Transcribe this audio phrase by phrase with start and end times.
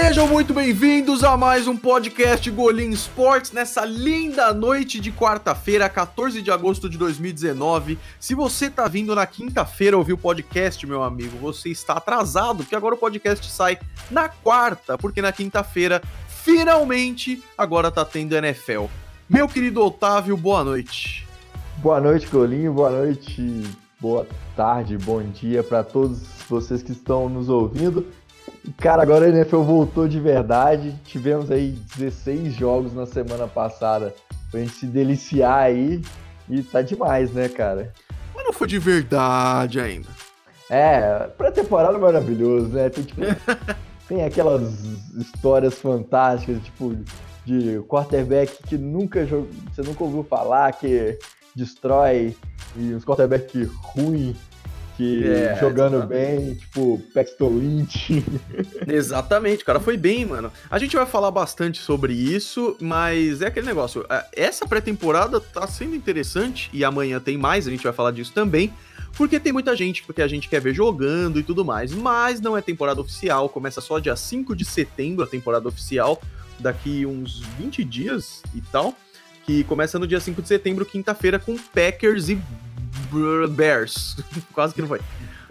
[0.00, 6.40] Sejam muito bem-vindos a mais um podcast Golim Sports nessa linda noite de quarta-feira, 14
[6.40, 7.98] de agosto de 2019.
[8.20, 12.76] Se você tá vindo na quinta-feira ouvir o podcast, meu amigo, você está atrasado, porque
[12.76, 13.76] agora o podcast sai
[14.08, 18.84] na quarta, porque na quinta-feira, finalmente, agora tá tendo NFL.
[19.28, 21.26] Meu querido Otávio, boa noite.
[21.78, 23.64] Boa noite, Golinho, boa noite,
[24.00, 24.24] boa
[24.54, 28.06] tarde, bom dia para todos vocês que estão nos ouvindo.
[28.78, 30.94] Cara, agora a NFL voltou de verdade.
[31.04, 34.14] Tivemos aí 16 jogos na semana passada
[34.50, 36.02] pra gente se deliciar aí.
[36.48, 37.92] E tá demais, né, cara?
[38.34, 40.08] Mas não foi de verdade ainda.
[40.70, 42.88] É, pré-temporada é maravilhoso, né?
[42.88, 43.20] Tem, tipo,
[44.06, 44.62] tem aquelas
[45.16, 46.96] histórias fantásticas, tipo,
[47.44, 51.18] de quarterback que nunca jogou, você nunca ouviu falar, que
[51.56, 52.36] destrói,
[52.76, 54.36] e uns quarterback ruim
[54.98, 56.08] que é, jogando exatamente.
[56.08, 58.24] bem, tipo, Paxton Lynch.
[58.88, 60.52] Exatamente, o cara foi bem, mano.
[60.68, 64.04] A gente vai falar bastante sobre isso, mas é aquele negócio.
[64.10, 68.32] É, essa pré-temporada tá sendo interessante e amanhã tem mais, a gente vai falar disso
[68.32, 68.72] também.
[69.16, 72.56] Porque tem muita gente porque a gente quer ver jogando e tudo mais, mas não
[72.56, 76.20] é temporada oficial, começa só dia 5 de setembro a temporada oficial,
[76.58, 78.94] daqui uns 20 dias e tal,
[79.46, 82.38] que começa no dia 5 de setembro, quinta-feira, com Packers e
[83.48, 84.16] Bears.
[84.52, 85.00] Quase que não foi.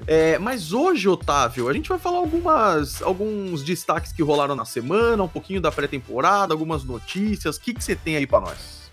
[0.06, 5.24] É, mas hoje, Otávio, a gente vai falar algumas, alguns destaques que rolaram na semana,
[5.24, 7.58] um pouquinho da pré-temporada, algumas notícias.
[7.58, 8.92] O que, que você tem aí para nós?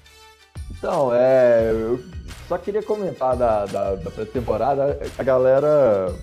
[0.70, 2.02] Então, é, eu
[2.48, 4.98] só queria comentar da, da, da pré-temporada.
[5.18, 6.14] A galera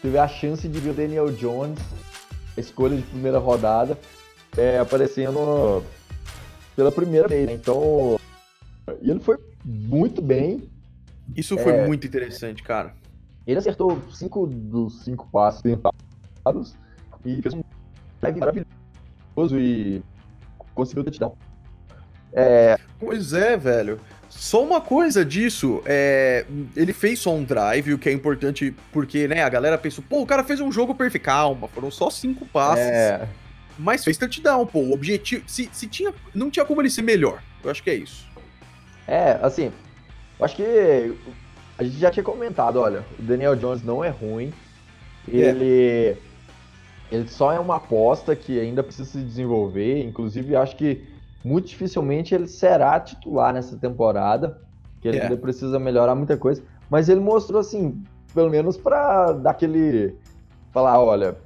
[0.00, 1.78] teve a chance de ver o Daniel Jones,
[2.56, 3.98] a escolha de primeira rodada,
[4.56, 5.82] é, aparecendo
[6.76, 7.46] pela primeira vez.
[7.46, 7.54] Né?
[7.54, 8.18] Então,
[9.02, 10.68] ele foi muito bem.
[11.36, 12.94] Isso foi é, muito interessante, cara.
[13.46, 16.76] Ele acertou cinco dos cinco passos tentados
[17.24, 17.62] e fez um
[18.20, 20.02] drive maravilhoso e
[20.74, 21.34] conseguiu touchdown.
[22.32, 22.78] É...
[22.98, 24.00] Pois é, velho.
[24.28, 26.44] Só uma coisa disso, é,
[26.76, 30.20] ele fez só um drive, o que é importante porque, né, a galera pensou, pô,
[30.20, 31.24] o cara fez um jogo perfeito.
[31.24, 32.84] Calma, foram só cinco passes.
[32.84, 33.26] É...
[33.78, 34.80] Mas fez touchdown, pô.
[34.80, 35.44] O objetivo.
[35.46, 36.12] Se, se tinha.
[36.34, 37.42] Não tinha como ele ser melhor.
[37.62, 38.26] Eu acho que é isso.
[39.06, 39.72] É, assim,
[40.38, 41.16] eu acho que
[41.78, 44.52] a gente já tinha comentado, olha, o Daniel Jones não é ruim.
[45.30, 45.36] É.
[45.36, 46.16] Ele,
[47.10, 50.04] ele só é uma aposta que ainda precisa se desenvolver.
[50.04, 51.06] Inclusive, acho que
[51.44, 54.60] muito dificilmente ele será titular nessa temporada.
[55.00, 55.22] Que ele é.
[55.22, 56.62] ainda precisa melhorar muita coisa.
[56.90, 58.02] Mas ele mostrou, assim,
[58.34, 60.16] pelo menos para dar aquele.
[60.72, 61.36] Falar, olha,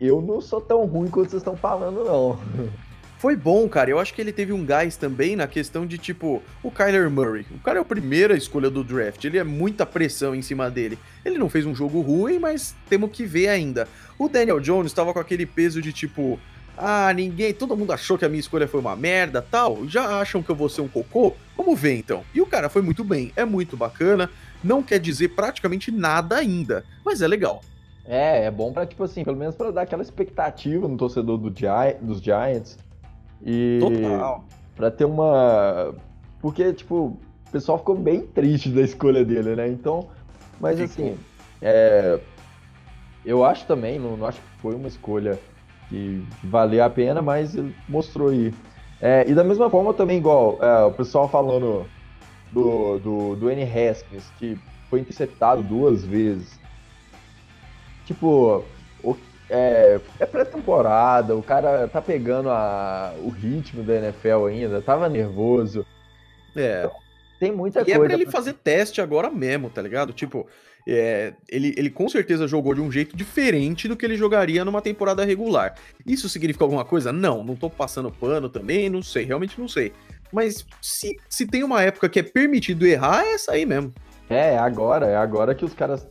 [0.00, 2.38] eu não sou tão ruim quanto vocês estão falando, não.
[3.18, 3.90] foi bom, cara.
[3.90, 7.46] Eu acho que ele teve um gás também na questão de, tipo, o Kyler Murray.
[7.50, 9.24] O cara é a primeira escolha do draft.
[9.24, 10.98] Ele é muita pressão em cima dele.
[11.24, 13.88] Ele não fez um jogo ruim, mas temos que ver ainda.
[14.18, 16.38] O Daniel Jones estava com aquele peso de, tipo,
[16.76, 19.86] ah, ninguém, todo mundo achou que a minha escolha foi uma merda, tal.
[19.88, 21.34] Já acham que eu vou ser um cocô?
[21.56, 22.24] Vamos ver então.
[22.34, 24.30] E o cara foi muito bem, é muito bacana.
[24.62, 27.62] Não quer dizer praticamente nada ainda, mas é legal.
[28.06, 31.48] É, é bom para tipo assim, pelo menos para dar aquela expectativa no torcedor do
[31.48, 32.76] Gi dos Giants
[33.44, 34.44] e Total.
[34.74, 35.94] Pra ter uma.
[36.40, 39.68] Porque, tipo, o pessoal ficou bem triste da escolha dele, né?
[39.68, 40.08] Então.
[40.60, 41.16] Mas assim.
[41.60, 42.18] É...
[43.24, 45.38] Eu acho também, não, não acho que foi uma escolha
[45.88, 48.52] que valeu a pena, mas ele mostrou aí.
[49.00, 51.86] É, e da mesma forma também, igual é, o pessoal falando
[52.52, 53.62] do, do, do N.
[53.62, 54.58] Haskins, que
[54.90, 56.58] foi interceptado duas vezes.
[58.04, 58.62] Tipo,
[59.48, 65.86] é, é pré-temporada, o cara tá pegando a, o ritmo da NFL ainda, tava nervoso.
[66.56, 66.88] É.
[67.38, 67.98] Tem muita e coisa.
[67.98, 68.32] E é pra ele pra...
[68.32, 70.12] fazer teste agora mesmo, tá ligado?
[70.12, 70.46] Tipo,
[70.86, 74.80] é, ele, ele com certeza jogou de um jeito diferente do que ele jogaria numa
[74.80, 75.74] temporada regular.
[76.06, 77.12] Isso significa alguma coisa?
[77.12, 79.92] Não, não tô passando pano também, não sei, realmente não sei.
[80.32, 83.92] Mas se, se tem uma época que é permitido errar, é essa aí mesmo.
[84.28, 86.06] É, é agora, é agora que os caras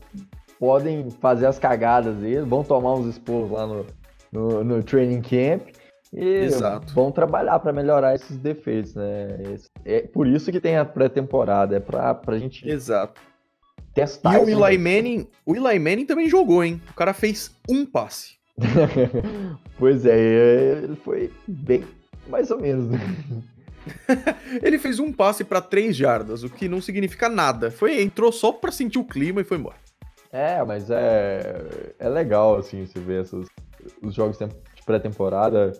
[0.63, 3.85] podem fazer as cagadas deles, vão tomar uns expôs lá no,
[4.31, 5.67] no, no, training camp
[6.13, 6.93] e Exato.
[6.93, 9.57] vão trabalhar para melhorar esses defeitos, né?
[9.83, 13.19] É por isso que tem a pré-temporada, é pra, pra gente Exato.
[13.93, 14.35] testar.
[14.35, 16.81] E o Eli, Manning, o Eli Manning também jogou, hein?
[16.91, 18.35] O cara fez um passe.
[19.77, 21.83] pois é, ele foi bem
[22.29, 22.89] mais ou menos.
[22.89, 22.99] Né?
[24.63, 27.69] ele fez um passe para três jardas, o que não significa nada.
[27.69, 29.82] Foi entrou só para sentir o clima e foi embora.
[30.33, 33.47] É, mas é, é legal, assim, você ver esses,
[34.01, 34.49] os jogos de
[34.83, 35.71] pré-temporada.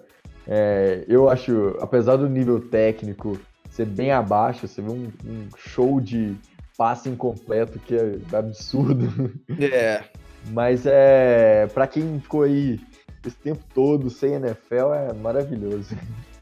[0.48, 3.40] É, eu acho, apesar do nível técnico
[3.72, 6.36] ser bem abaixo, você vê um, um show de
[6.78, 9.34] passe incompleto que é absurdo.
[9.60, 10.04] É.
[10.52, 12.80] Mas é para quem ficou aí
[13.26, 15.96] esse tempo todo sem NFL é maravilhoso.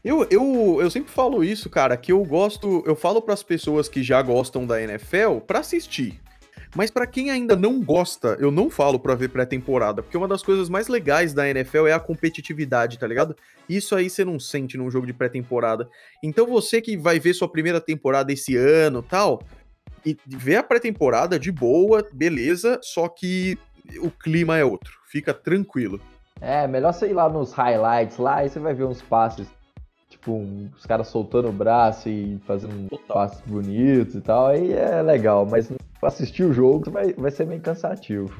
[0.04, 3.88] Eu, eu, eu sempre falo isso, cara, que eu gosto, eu falo para as pessoas
[3.88, 6.20] que já gostam da NFL para assistir.
[6.74, 10.42] Mas para quem ainda não gosta, eu não falo pra ver pré-temporada, porque uma das
[10.42, 13.36] coisas mais legais da NFL é a competitividade, tá ligado?
[13.68, 15.88] Isso aí você não sente num jogo de pré-temporada.
[16.22, 19.42] Então você que vai ver sua primeira temporada esse ano tal,
[20.04, 23.58] e vê a pré-temporada de boa, beleza, só que
[24.00, 24.92] o clima é outro.
[25.06, 26.00] Fica tranquilo.
[26.40, 29.46] É, melhor ir lá nos highlights lá, aí você vai ver uns passes
[30.22, 33.16] tipo, um, os caras soltando o braço e fazendo Total.
[33.16, 35.70] passes bonitos e tal, aí é legal, mas
[36.00, 38.32] assistir o jogo vai, vai ser meio cansativo.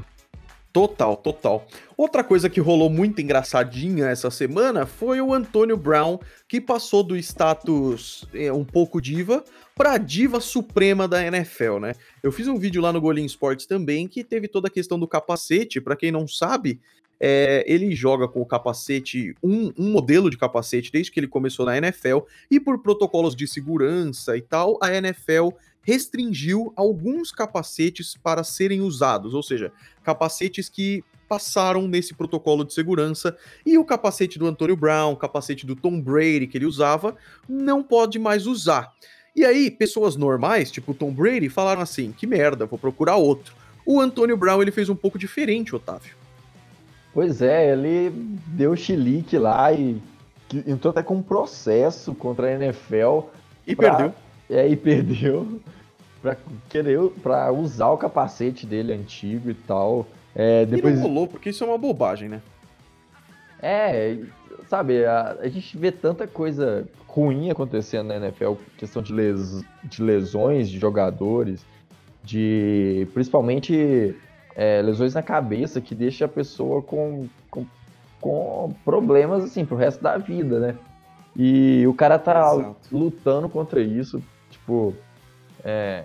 [0.73, 1.67] Total, total.
[1.99, 6.19] Outra coisa que rolou muito engraçadinha essa semana foi o Antônio Brown,
[6.49, 9.45] que passou do status é, um pouco diva
[9.77, 11.95] para diva suprema da NFL, né?
[12.23, 15.07] Eu fiz um vídeo lá no Golim Sports também que teve toda a questão do
[15.07, 15.79] capacete.
[15.79, 16.81] Para quem não sabe,
[17.25, 21.65] é, ele joga com o capacete, um, um, modelo de capacete desde que ele começou
[21.65, 22.19] na NFL,
[22.51, 25.51] e por protocolos de segurança e tal, a NFL
[25.83, 29.73] restringiu alguns capacetes para serem usados, ou seja,
[30.03, 35.65] capacetes que passaram nesse protocolo de segurança e o capacete do Antonio Brown, o capacete
[35.65, 37.17] do Tom Brady que ele usava,
[37.49, 38.93] não pode mais usar.
[39.35, 43.55] E aí, pessoas normais, tipo Tom Brady, falaram assim: que merda, vou procurar outro.
[43.87, 46.22] O Antonio Brown ele fez um pouco diferente, Otávio.
[47.15, 48.11] Pois é, ele
[48.47, 50.01] deu chilique lá e
[50.67, 53.21] entrou até com um processo contra a NFL.
[53.67, 54.15] E pra, perdeu.
[54.49, 55.61] É, e perdeu
[56.23, 56.37] pra
[56.69, 60.07] querer para usar o capacete dele antigo e tal.
[60.35, 60.95] É, depois...
[60.95, 62.41] E não rolou, porque isso é uma bobagem, né?
[63.61, 64.17] É,
[64.69, 70.03] sabe, a, a, gente vê tanta coisa ruim acontecendo na NFL, questão de, les, de
[70.03, 71.65] lesões de jogadores,
[72.25, 74.17] de principalmente
[74.57, 77.67] é, lesões na cabeça que deixa a pessoa com, com,
[78.21, 80.75] com, problemas assim pro resto da vida, né?
[81.37, 82.77] E o cara tá Exato.
[82.91, 84.95] lutando contra isso, tipo,
[85.65, 86.05] é,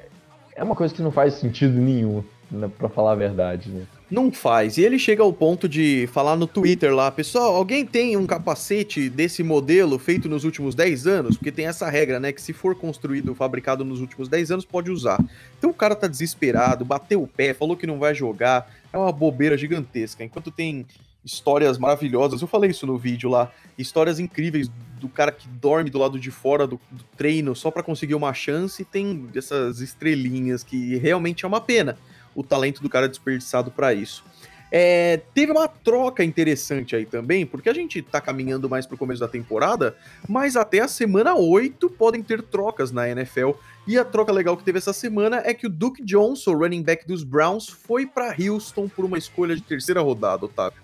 [0.55, 3.85] é uma coisa que não faz sentido nenhum, né, para falar a verdade, né?
[4.09, 4.77] Não faz.
[4.77, 9.09] E ele chega ao ponto de falar no Twitter lá, pessoal, alguém tem um capacete
[9.09, 11.37] desse modelo feito nos últimos 10 anos?
[11.37, 14.89] Porque tem essa regra, né, que se for construído, fabricado nos últimos 10 anos, pode
[14.89, 15.19] usar.
[15.57, 18.73] Então o cara tá desesperado, bateu o pé, falou que não vai jogar.
[18.93, 20.23] É uma bobeira gigantesca.
[20.23, 20.85] Enquanto tem
[21.25, 24.71] histórias maravilhosas, eu falei isso no vídeo lá, histórias incríveis
[25.01, 28.33] do cara que dorme do lado de fora do, do treino só para conseguir uma
[28.33, 31.97] chance, e tem essas estrelinhas que realmente é uma pena
[32.37, 34.23] o talento do cara desperdiçado para isso.
[34.71, 39.19] É, teve uma troca interessante aí também, porque a gente tá caminhando mais pro começo
[39.19, 39.95] da temporada,
[40.27, 43.51] mas até a semana 8 podem ter trocas na NFL.
[43.87, 47.07] E a troca legal que teve essa semana é que o Duke Johnson, running back
[47.07, 50.81] dos Browns, foi para Houston por uma escolha de terceira rodada, Otávio.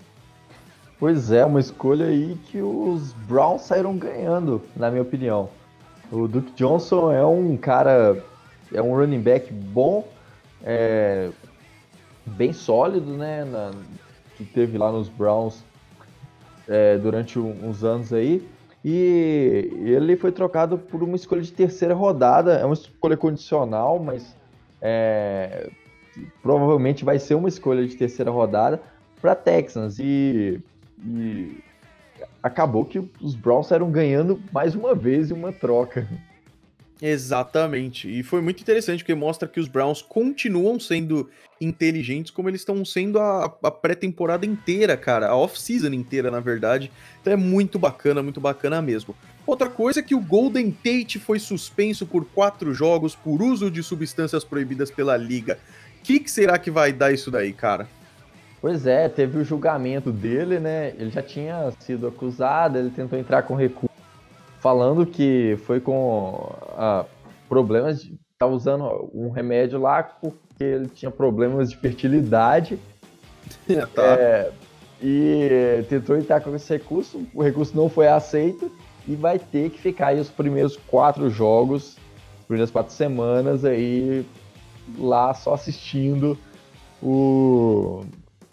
[0.98, 5.50] Pois é, uma escolha aí que os Browns saíram ganhando, na minha opinião.
[6.10, 8.24] O Duke Johnson é um cara,
[8.72, 10.08] é um running back bom,
[10.64, 11.30] é,
[12.24, 13.44] bem sólido, né?
[13.44, 13.70] Na,
[14.36, 15.62] que teve lá nos Browns
[16.66, 18.46] é, durante uns anos aí.
[18.84, 22.54] E ele foi trocado por uma escolha de terceira rodada.
[22.54, 24.36] É uma escolha condicional, mas
[24.80, 25.70] é,
[26.42, 28.82] provavelmente vai ser uma escolha de terceira rodada
[29.20, 29.98] para Texans.
[29.98, 30.60] E,
[31.02, 31.62] e
[32.42, 36.06] acabou que os Browns saíram ganhando mais uma vez em uma troca.
[37.02, 38.08] Exatamente.
[38.08, 41.28] E foi muito interessante porque mostra que os Browns continuam sendo
[41.60, 45.28] inteligentes como eles estão sendo a, a pré-temporada inteira, cara.
[45.28, 46.90] A off-season inteira, na verdade.
[47.20, 49.14] Então é muito bacana, muito bacana mesmo.
[49.46, 53.82] Outra coisa é que o Golden Tate foi suspenso por quatro jogos por uso de
[53.82, 55.58] substâncias proibidas pela liga.
[56.00, 57.88] O que, que será que vai dar isso daí, cara?
[58.60, 60.94] Pois é, teve o julgamento dele, né?
[60.98, 63.93] Ele já tinha sido acusado, ele tentou entrar com recurso
[64.64, 67.04] falando que foi com ah,
[67.50, 72.78] problemas de tá usando um remédio lá porque ele tinha problemas de fertilidade.
[73.94, 74.02] tá.
[74.02, 74.50] é,
[75.02, 78.72] e tentou entrar com esse recurso, o recurso não foi aceito
[79.06, 81.98] e vai ter que ficar aí os primeiros quatro jogos,
[82.46, 84.24] primeiras quatro semanas aí
[84.98, 86.38] lá só assistindo
[87.02, 88.02] o,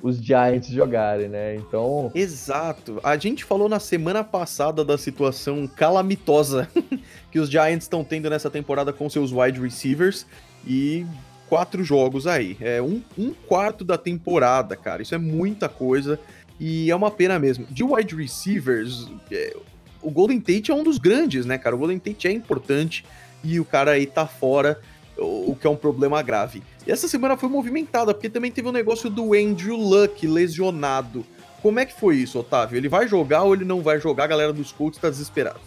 [0.02, 1.56] os Giants jogarem, né?
[1.56, 2.12] Então.
[2.14, 3.00] Exato.
[3.04, 6.68] A gente falou na semana passada da situação calamitosa
[7.32, 10.26] que os Giants estão tendo nessa temporada com seus wide receivers
[10.66, 11.06] e
[11.48, 12.58] quatro jogos aí.
[12.62, 15.02] É um, um quarto da temporada, cara.
[15.02, 16.20] Isso é muita coisa
[16.60, 17.66] e é uma pena mesmo.
[17.70, 19.56] De wide receivers, é,
[20.02, 21.76] o Golden Tate é um dos grandes, né, cara?
[21.76, 23.06] O Golden Tate é importante
[23.44, 24.80] e o cara aí tá fora
[25.18, 26.64] o que é um problema grave.
[26.86, 31.26] E essa semana foi movimentada, porque também teve o um negócio do Andrew Luck lesionado.
[31.62, 32.78] Como é que foi isso, Otávio?
[32.78, 34.24] Ele vai jogar ou ele não vai jogar?
[34.24, 35.60] A galera dos Colts tá desesperada.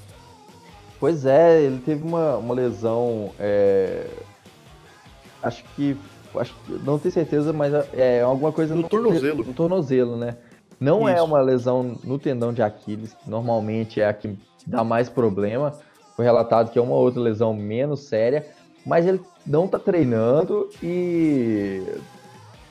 [0.99, 3.31] Pois é, ele teve uma, uma lesão.
[3.39, 4.07] É...
[5.43, 5.97] Acho que.
[6.37, 9.45] Acho, não tenho certeza, mas é alguma coisa no, no tornozelo.
[9.45, 10.37] No tornozelo, né?
[10.81, 11.21] Não é isso.
[11.21, 14.37] é uma lesão no tendão de Aquiles, que normalmente é a que
[14.67, 15.73] dá mais problema.
[16.17, 18.47] Foi relatado que é uma outra lesão menos séria,
[18.85, 21.83] mas ele não tá treinando e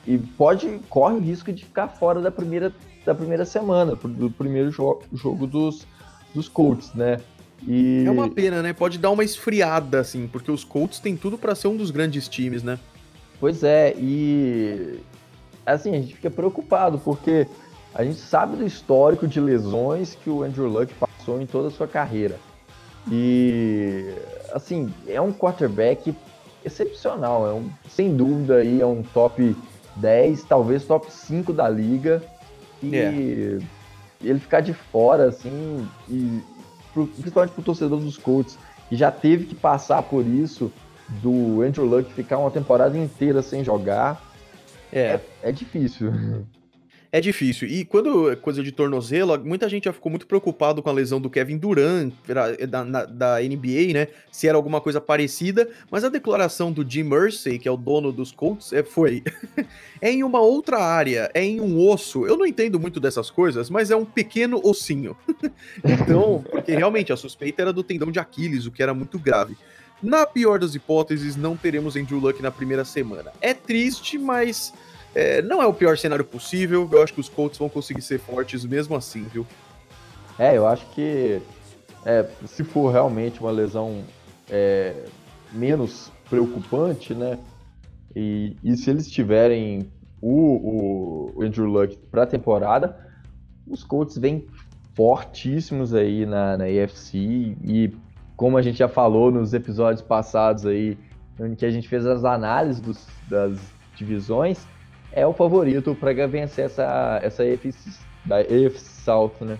[0.06, 2.72] e pode corre o risco de ficar fora da primeira,
[3.04, 5.86] da primeira semana, do primeiro jo jogo dos,
[6.34, 7.20] dos Colts, né?
[7.66, 8.04] E...
[8.06, 8.74] É uma pena, né?
[8.74, 12.28] Pode dar uma esfriada, assim, porque os Colts têm tudo para ser um dos grandes
[12.28, 12.78] times, né?
[13.40, 15.00] Pois é, e
[15.64, 17.46] assim, a gente fica preocupado, porque
[17.94, 21.70] a gente sabe do histórico de lesões que o Andrew Luck passou em toda a
[21.70, 22.38] sua carreira.
[23.10, 24.14] E
[24.52, 26.14] assim, é um quarterback
[26.64, 29.56] excepcional, é um, sem dúvida aí é um top
[29.96, 32.22] 10, talvez top 5 da liga.
[32.82, 33.58] E é.
[34.22, 36.42] ele ficar de fora, assim, e
[36.92, 40.70] principalmente pro torcedor dos Colts, que já teve que passar por isso,
[41.22, 44.22] do Andrew Luck ficar uma temporada inteira sem jogar,
[44.92, 46.12] é, é, é difícil.
[47.14, 47.68] é difícil.
[47.68, 51.20] E quando é coisa de tornozelo, muita gente já ficou muito preocupado com a lesão
[51.20, 54.08] do Kevin Durant da, da, da, NBA, né?
[54.32, 58.10] Se era alguma coisa parecida, mas a declaração do Jim Mersey, que é o dono
[58.10, 59.22] dos Colts, é, foi:
[60.02, 62.26] é em uma outra área, é em um osso.
[62.26, 65.16] Eu não entendo muito dessas coisas, mas é um pequeno ossinho.
[65.86, 69.56] então, porque realmente a suspeita era do tendão de Aquiles, o que era muito grave.
[70.02, 73.30] Na pior das hipóteses, não teremos Andrew Luck na primeira semana.
[73.40, 74.72] É triste, mas
[75.14, 76.88] é, não é o pior cenário possível.
[76.90, 79.46] Eu acho que os Colts vão conseguir ser fortes mesmo assim, viu?
[80.38, 81.40] É, eu acho que
[82.04, 84.02] é, se for realmente uma lesão
[84.50, 84.94] é,
[85.52, 87.38] menos preocupante, né?
[88.14, 89.90] E, e se eles tiverem
[90.20, 92.96] o, o Andrew Luck para a temporada,
[93.66, 94.46] os Colts vêm
[94.94, 97.94] fortíssimos aí na, na AFC e
[98.36, 100.98] como a gente já falou nos episódios passados aí,
[101.56, 103.58] que a gente fez as análises dos, das
[103.96, 104.66] divisões,
[105.14, 107.74] é o favorito para vencer essa, essa EFC,
[108.24, 109.58] da EFC South, né?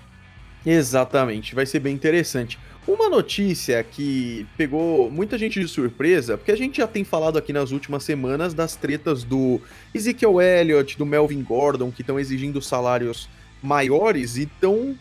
[0.67, 2.59] Exatamente, vai ser bem interessante.
[2.87, 7.53] Uma notícia que pegou muita gente de surpresa, porque a gente já tem falado aqui
[7.53, 9.61] nas últimas semanas das tretas do
[9.95, 13.29] Ezekiel Elliott, do Melvin Gordon, que estão exigindo salários
[13.63, 14.95] maiores e estão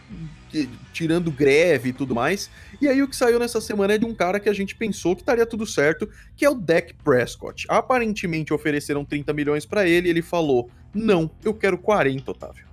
[0.92, 2.50] tirando greve e tudo mais.
[2.82, 5.16] E aí o que saiu nessa semana é de um cara que a gente pensou
[5.16, 7.66] que estaria tudo certo, que é o Dak Prescott.
[7.70, 12.66] Aparentemente ofereceram 30 milhões para ele e ele falou: "Não, eu quero 40, Otávio".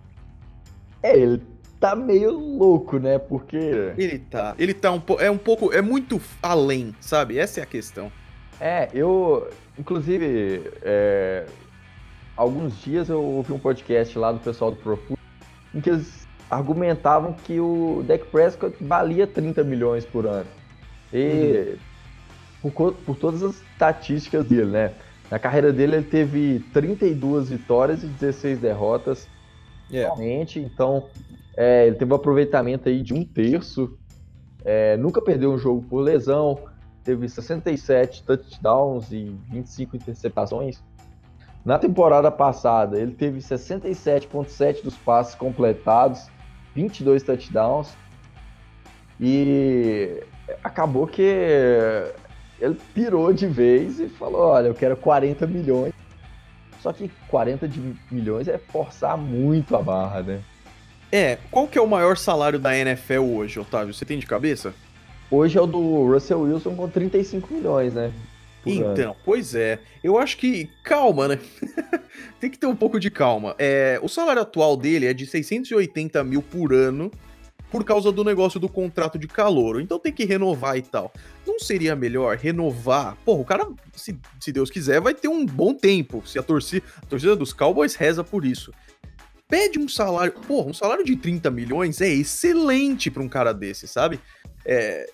[1.02, 1.42] É, ele
[1.80, 3.18] tá meio louco, né?
[3.18, 3.56] Porque
[3.96, 7.38] ele tá, ele tá um é um pouco é muito além, sabe?
[7.38, 8.12] Essa é a questão.
[8.60, 11.46] É, eu inclusive é,
[12.36, 15.18] alguns dias eu ouvi um podcast lá do pessoal do Profu
[15.74, 20.48] em que eles argumentavam que o Dak Prescott valia 30 milhões por ano.
[21.12, 21.76] E
[22.62, 22.70] uhum.
[22.70, 24.92] por, por, todas as estatísticas dele, né?
[25.30, 29.28] Na carreira dele ele teve 32 vitórias e 16 derrotas.
[29.88, 30.14] Yeah.
[30.14, 31.08] Realmente, então
[31.56, 33.96] é, ele teve um aproveitamento aí de um terço.
[34.64, 36.58] É, nunca perdeu um jogo por lesão.
[37.04, 40.82] Teve 67 touchdowns e 25 interceptações.
[41.64, 46.28] Na temporada passada, ele teve 67,7% dos passes completados
[46.74, 47.88] 22 touchdowns.
[49.20, 50.22] E
[50.64, 51.22] acabou que
[52.60, 55.92] ele pirou de vez e falou: Olha, eu quero 40 milhões.
[56.80, 60.40] Só que 40 de milhões é forçar muito a barra, né?
[61.12, 63.92] É, qual que é o maior salário da NFL hoje, Otávio?
[63.92, 64.72] Você tem de cabeça?
[65.30, 68.12] Hoje é o do Russell Wilson com 35 milhões, né?
[68.66, 69.78] Então, pois é.
[70.02, 70.68] Eu acho que.
[70.82, 71.38] Calma, né?
[72.38, 73.54] Tem que ter um pouco de calma.
[73.58, 77.10] É, o salário atual dele é de 680 mil por ano
[77.70, 79.80] por causa do negócio do contrato de calor.
[79.80, 81.12] Então tem que renovar e tal.
[81.46, 83.16] Não seria melhor renovar?
[83.24, 86.22] Porra, o cara, se, se Deus quiser, vai ter um bom tempo.
[86.26, 88.72] Se a torcida, a torcida dos Cowboys reza por isso.
[89.48, 90.32] Pede um salário.
[90.32, 94.20] Porra, um salário de 30 milhões é excelente para um cara desse, sabe?
[94.64, 95.08] É,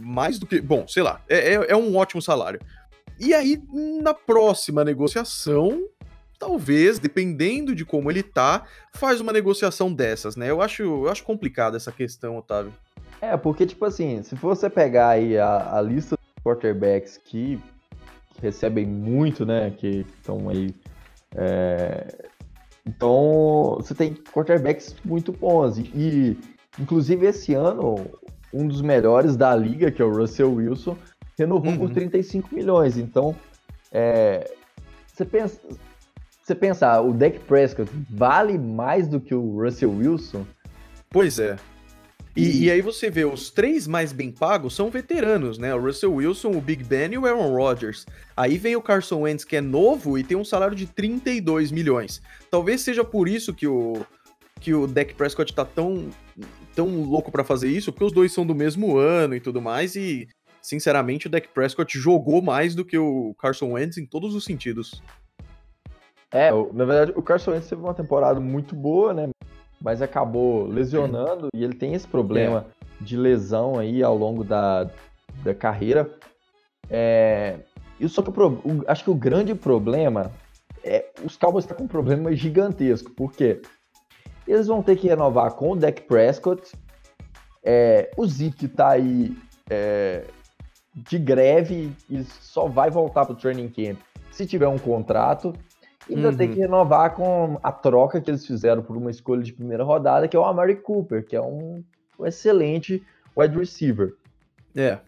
[0.00, 0.60] mais do que.
[0.60, 2.60] Bom, sei lá, é, é, é um ótimo salário.
[3.18, 3.62] E aí,
[4.02, 5.88] na próxima negociação,
[6.38, 10.50] talvez, dependendo de como ele tá, faz uma negociação dessas, né?
[10.50, 12.72] Eu acho, eu acho complicada essa questão, Otávio.
[13.20, 17.58] É, porque, tipo assim, se você pegar aí a, a lista de quarterbacks que,
[18.34, 19.70] que, recebem muito, né?
[19.70, 20.74] Que estão aí.
[21.34, 22.28] É...
[22.86, 25.78] Então, você tem quarterbacks muito bons.
[25.78, 26.36] E,
[26.78, 27.94] inclusive, esse ano,
[28.54, 30.96] um dos melhores da liga, que é o Russell Wilson,
[31.36, 31.78] renovou uhum.
[31.78, 32.96] por 35 milhões.
[32.96, 33.34] Então,
[33.90, 34.48] é,
[35.12, 35.60] você pensa,
[36.42, 40.46] você pensar, o Dak Prescott vale mais do que o Russell Wilson?
[41.10, 41.56] Pois é.
[42.36, 45.72] E, e, aí você vê, os três mais bem pagos são veteranos, né?
[45.72, 48.04] O Russell Wilson, o Big Ben e o Aaron Rodgers.
[48.36, 52.20] Aí vem o Carson Wentz, que é novo e tem um salário de 32 milhões.
[52.50, 54.04] Talvez seja por isso que o,
[54.60, 56.10] que o Dak Prescott tá tão,
[56.74, 59.94] tão louco para fazer isso, porque os dois são do mesmo ano e tudo mais,
[59.94, 60.28] e
[60.60, 65.02] sinceramente o Dak Prescott jogou mais do que o Carson Wentz em todos os sentidos.
[66.30, 69.28] É, na verdade, o Carson Wentz teve uma temporada muito boa, né?
[69.84, 73.04] mas acabou lesionando e ele tem esse problema é.
[73.04, 74.88] de lesão aí ao longo da,
[75.44, 76.10] da carreira.
[76.88, 77.58] É,
[78.00, 78.30] e só que
[78.86, 80.32] acho que o grande problema
[80.82, 83.60] é os Cowboys estão com um problema gigantesco, porque
[84.46, 86.72] eles vão ter que renovar com o Dak Prescott,
[87.62, 89.36] é, o Zeke tá aí
[89.70, 90.24] é,
[90.94, 93.98] de greve e só vai voltar pro training camp
[94.30, 95.54] se tiver um contrato
[96.10, 96.36] ainda uhum.
[96.36, 100.28] tem que renovar com a troca que eles fizeram por uma escolha de primeira rodada,
[100.28, 101.82] que é o Amari Cooper, que é um,
[102.18, 103.02] um excelente
[103.36, 104.14] wide receiver.
[104.76, 104.98] É.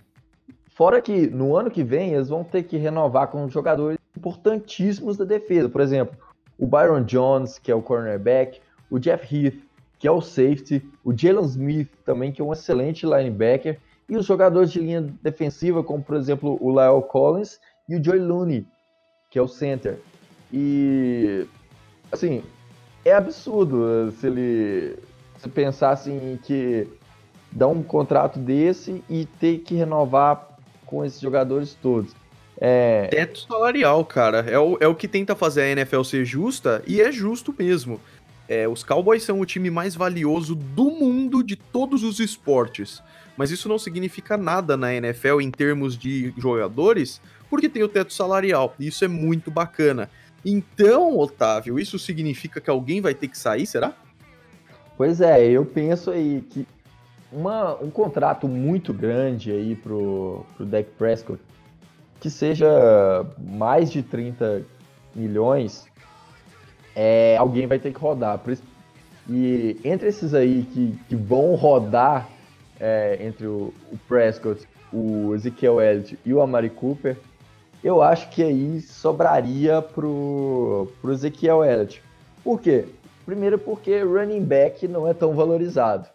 [0.75, 5.25] Fora que no ano que vem eles vão ter que renovar com jogadores importantíssimos da
[5.25, 5.69] defesa.
[5.69, 6.17] Por exemplo,
[6.59, 9.57] o Byron Jones, que é o cornerback, o Jeff Heath,
[9.99, 13.79] que é o safety, o Jalen Smith também, que é um excelente linebacker,
[14.09, 18.21] e os jogadores de linha defensiva, como por exemplo o Lyle Collins e o Joey
[18.21, 18.67] Looney,
[19.31, 19.99] que é o center.
[20.53, 21.47] E
[22.13, 22.43] assim,
[23.05, 24.99] é absurdo se ele
[25.39, 26.87] se pensar assim que
[27.53, 32.15] dá um contrato desse e ter que renovar com esses jogadores todos.
[32.59, 33.09] É...
[33.09, 34.39] Teto salarial, cara.
[34.49, 38.01] É o, é o que tenta fazer a NFL ser justa e é justo mesmo.
[38.49, 43.03] É, os Cowboys são o time mais valioso do mundo de todos os esportes.
[43.37, 48.13] Mas isso não significa nada na NFL em termos de jogadores, porque tem o teto
[48.13, 48.75] salarial.
[48.79, 50.09] E isso é muito bacana.
[50.45, 53.93] Então, Otávio, isso significa que alguém vai ter que sair, será?
[54.97, 56.67] Pois é, eu penso aí que
[57.31, 61.41] uma, um contrato muito grande aí pro, pro Dak Prescott,
[62.21, 64.63] que seja mais de 30
[65.15, 65.87] milhões,
[66.97, 68.41] é, alguém vai ter que rodar.
[69.29, 72.29] E entre esses aí que, que vão rodar
[72.81, 77.17] é, entre o, o Prescott, o Ezekiel Elliott e o Amari Cooper,
[77.85, 82.03] eu acho que aí sobraria pro, pro Ezequiel Elliott.
[82.43, 82.87] Por quê?
[83.27, 86.09] Primeiro porque running back não é tão valorizado.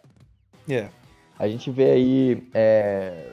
[0.67, 0.91] Yeah.
[1.37, 3.25] A gente vê aí, é...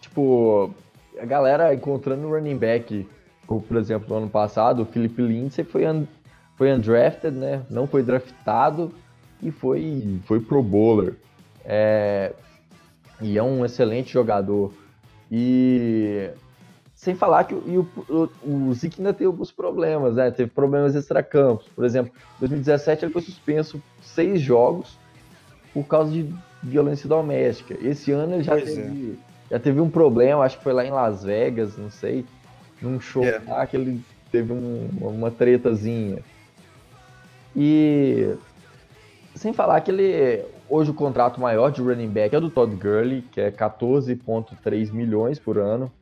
[0.00, 0.72] tipo,
[1.18, 3.08] a galera encontrando running back,
[3.46, 6.06] como, por exemplo, no ano passado, o Philip Lindsay foi, un...
[6.56, 7.62] foi undrafted, né?
[7.70, 8.92] Não foi draftado
[9.42, 11.14] e foi, foi pro bowler.
[11.64, 12.32] É...
[13.20, 14.72] E é um excelente jogador.
[15.30, 16.30] E
[17.02, 18.28] sem falar que o, o,
[18.68, 20.30] o Zeke ainda teve alguns problemas, né?
[20.30, 21.66] Teve problemas extracampos.
[21.74, 24.96] Por exemplo, em 2017 ele foi suspenso seis jogos
[25.74, 27.76] por causa de violência doméstica.
[27.80, 29.18] Esse ano ele já teve,
[29.50, 29.54] é.
[29.54, 32.24] já teve um problema, acho que foi lá em Las Vegas, não sei,
[32.82, 33.40] num show é.
[33.46, 36.18] lá que ele teve um, uma tretazinha.
[37.54, 38.34] E
[39.34, 43.20] sem falar que ele Hoje o contrato maior de running back é do Todd Gurley,
[43.30, 45.92] que é 14,3 milhões por ano.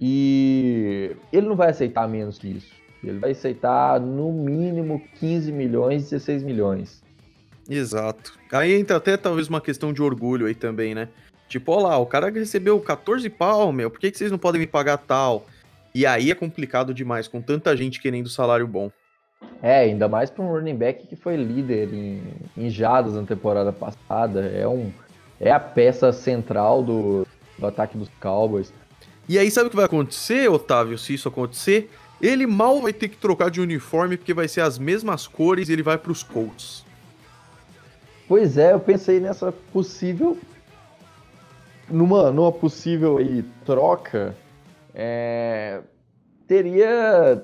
[0.00, 2.72] E ele não vai aceitar menos que isso.
[3.02, 7.02] Ele vai aceitar no mínimo 15 milhões, 16 milhões.
[7.68, 8.38] Exato.
[8.52, 11.08] Aí entra até talvez uma questão de orgulho aí também, né?
[11.50, 14.60] Tipo, olha lá, o cara recebeu 14 pau, meu, por que, que vocês não podem
[14.60, 15.44] me pagar tal?
[15.92, 18.88] E aí é complicado demais, com tanta gente querendo salário bom.
[19.60, 22.22] É, ainda mais para um running back que foi líder em,
[22.56, 24.46] em jadas na temporada passada.
[24.46, 24.92] É, um,
[25.40, 27.26] é a peça central do,
[27.58, 28.72] do ataque dos Cowboys.
[29.28, 31.90] E aí, sabe o que vai acontecer, Otávio, se isso acontecer?
[32.22, 35.72] Ele mal vai ter que trocar de uniforme porque vai ser as mesmas cores e
[35.72, 36.84] ele vai para os Colts.
[38.28, 40.38] Pois é, eu pensei nessa possível.
[41.90, 44.34] Numa, numa possível aí, troca.
[44.94, 45.80] É,
[46.46, 47.42] teria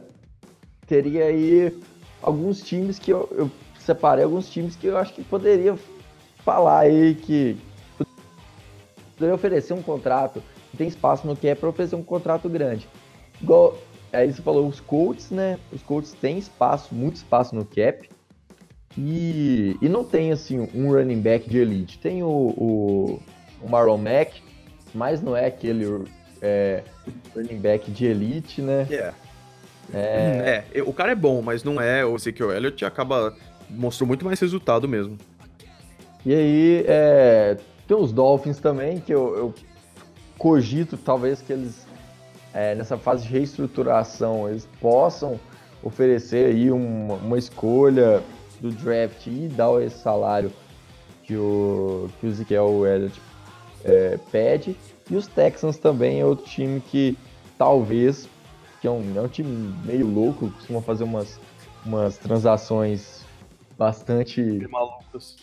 [0.86, 1.76] teria aí
[2.22, 5.76] alguns times que eu, eu, separei alguns times que eu acho que poderia
[6.38, 7.56] falar aí que
[9.14, 10.42] poderia oferecer um contrato,
[10.76, 12.88] tem espaço no cap para oferecer um contrato grande.
[13.40, 13.76] Igual
[14.12, 15.58] aí você falou os Colts, né?
[15.72, 18.08] Os Colts têm espaço, muito espaço no cap.
[18.98, 21.98] E, e não tem assim um running back de elite.
[21.98, 23.20] Tem o, o,
[23.60, 24.42] o Marlon Mack,
[24.94, 26.04] mas não é aquele
[26.40, 26.82] é,
[27.34, 28.86] running back de elite, né?
[28.90, 29.16] Yeah.
[29.94, 30.64] É...
[30.74, 32.04] é, o cara é bom, mas não é.
[32.04, 33.34] O Ezekiel Elliott acaba.
[33.70, 35.16] mostrou muito mais resultado mesmo.
[36.24, 39.54] E aí, é, tem os Dolphins também, que eu, eu
[40.36, 41.86] cogito talvez que eles
[42.56, 45.38] é, nessa fase de reestruturação, eles possam
[45.82, 48.22] oferecer aí uma, uma escolha
[48.60, 50.50] do draft e dar esse salário
[51.22, 53.20] que o, que o Ezekiel Elliott
[53.84, 54.76] é, pede.
[55.10, 57.16] E os Texans também é outro time que
[57.56, 58.28] talvez,
[58.80, 61.38] que é um, é um time meio louco, costuma fazer umas,
[61.84, 63.24] umas transações
[63.78, 65.36] bastante malucas.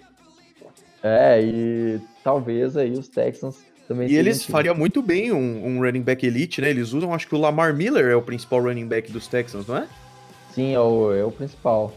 [1.01, 4.09] É, e talvez aí os Texans também.
[4.09, 6.69] E eles fariam muito bem um, um, running back elite, né?
[6.69, 9.77] Eles usam, acho que o Lamar Miller é o principal running back dos Texans, não
[9.77, 9.87] é?
[10.53, 11.93] Sim, é o, é o principal.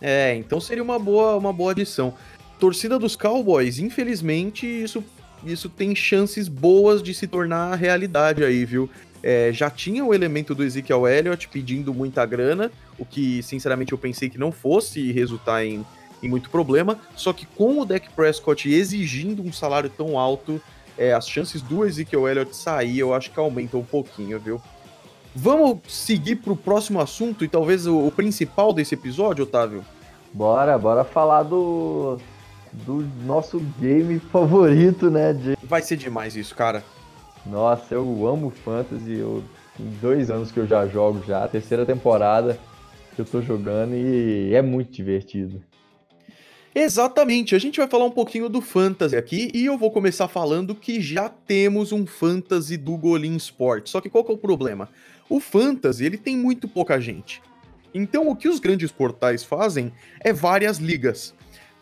[0.00, 2.14] É, então seria uma boa, uma boa adição.
[2.58, 5.04] Torcida dos Cowboys, infelizmente, isso,
[5.46, 8.88] isso tem chances boas de se tornar realidade aí, viu?
[9.22, 13.98] É, já tinha o elemento do Ezekiel Elliott pedindo muita grana, o que sinceramente eu
[13.98, 15.84] pensei que não fosse resultar em,
[16.22, 16.98] em muito problema.
[17.16, 20.60] Só que com o Dak Prescott exigindo um salário tão alto,
[20.96, 24.60] é, as chances do Ezekiel Elliott sair eu acho que aumentam um pouquinho, viu?
[25.34, 29.84] Vamos seguir para o próximo assunto e talvez o, o, principal desse episódio, Otávio?
[30.32, 32.18] Bora, bora falar do,
[32.84, 35.32] do nosso game favorito, né?
[35.32, 35.56] De...
[35.62, 36.84] Vai ser demais isso, cara.
[37.44, 39.14] Nossa, eu amo Fantasy.
[39.14, 39.42] Eu,
[39.76, 42.58] tem dois anos que eu já jogo já, terceira temporada
[43.16, 45.62] que eu tô jogando e é muito divertido.
[46.74, 50.74] Exatamente, a gente vai falar um pouquinho do Fantasy aqui e eu vou começar falando
[50.74, 53.88] que já temos um Fantasy do Golin Sport.
[53.88, 54.90] Só que qual que é o problema?
[55.30, 57.40] O Fantasy, ele tem muito pouca gente.
[57.94, 61.34] Então o que os grandes portais fazem é várias ligas.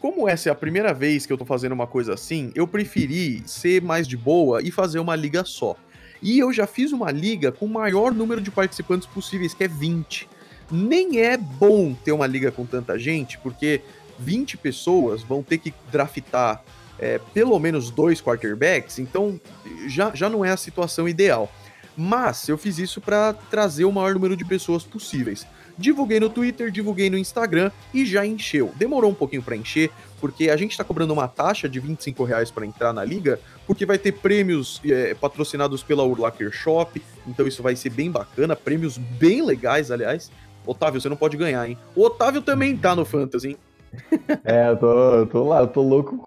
[0.05, 3.43] Como essa é a primeira vez que eu tô fazendo uma coisa assim, eu preferi
[3.47, 5.77] ser mais de boa e fazer uma liga só.
[6.21, 9.69] E eu já fiz uma liga com o maior número de participantes possíveis, que é
[9.69, 10.29] 20.
[10.71, 13.81] Nem é bom ter uma liga com tanta gente, porque
[14.19, 16.63] 20 pessoas vão ter que draftar
[16.99, 19.41] é, pelo menos dois quarterbacks, então
[19.87, 21.51] já, já não é a situação ideal.
[21.97, 25.47] Mas eu fiz isso para trazer o maior número de pessoas possíveis.
[25.77, 28.73] Divulguei no Twitter, divulguei no Instagram e já encheu.
[28.77, 32.51] Demorou um pouquinho para encher, porque a gente está cobrando uma taxa de 25 reais
[32.51, 37.63] para entrar na liga, porque vai ter prêmios é, patrocinados pela Urlacher Shop, então isso
[37.63, 40.31] vai ser bem bacana, prêmios bem legais, aliás.
[40.67, 41.77] Otávio, você não pode ganhar, hein?
[41.95, 43.57] O Otávio também tá no Fantasy, hein?
[44.45, 46.23] É, eu tô, eu tô lá, eu tô louco.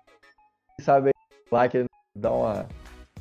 [0.81, 1.12] Sabe,
[1.51, 2.67] lá que dá uma,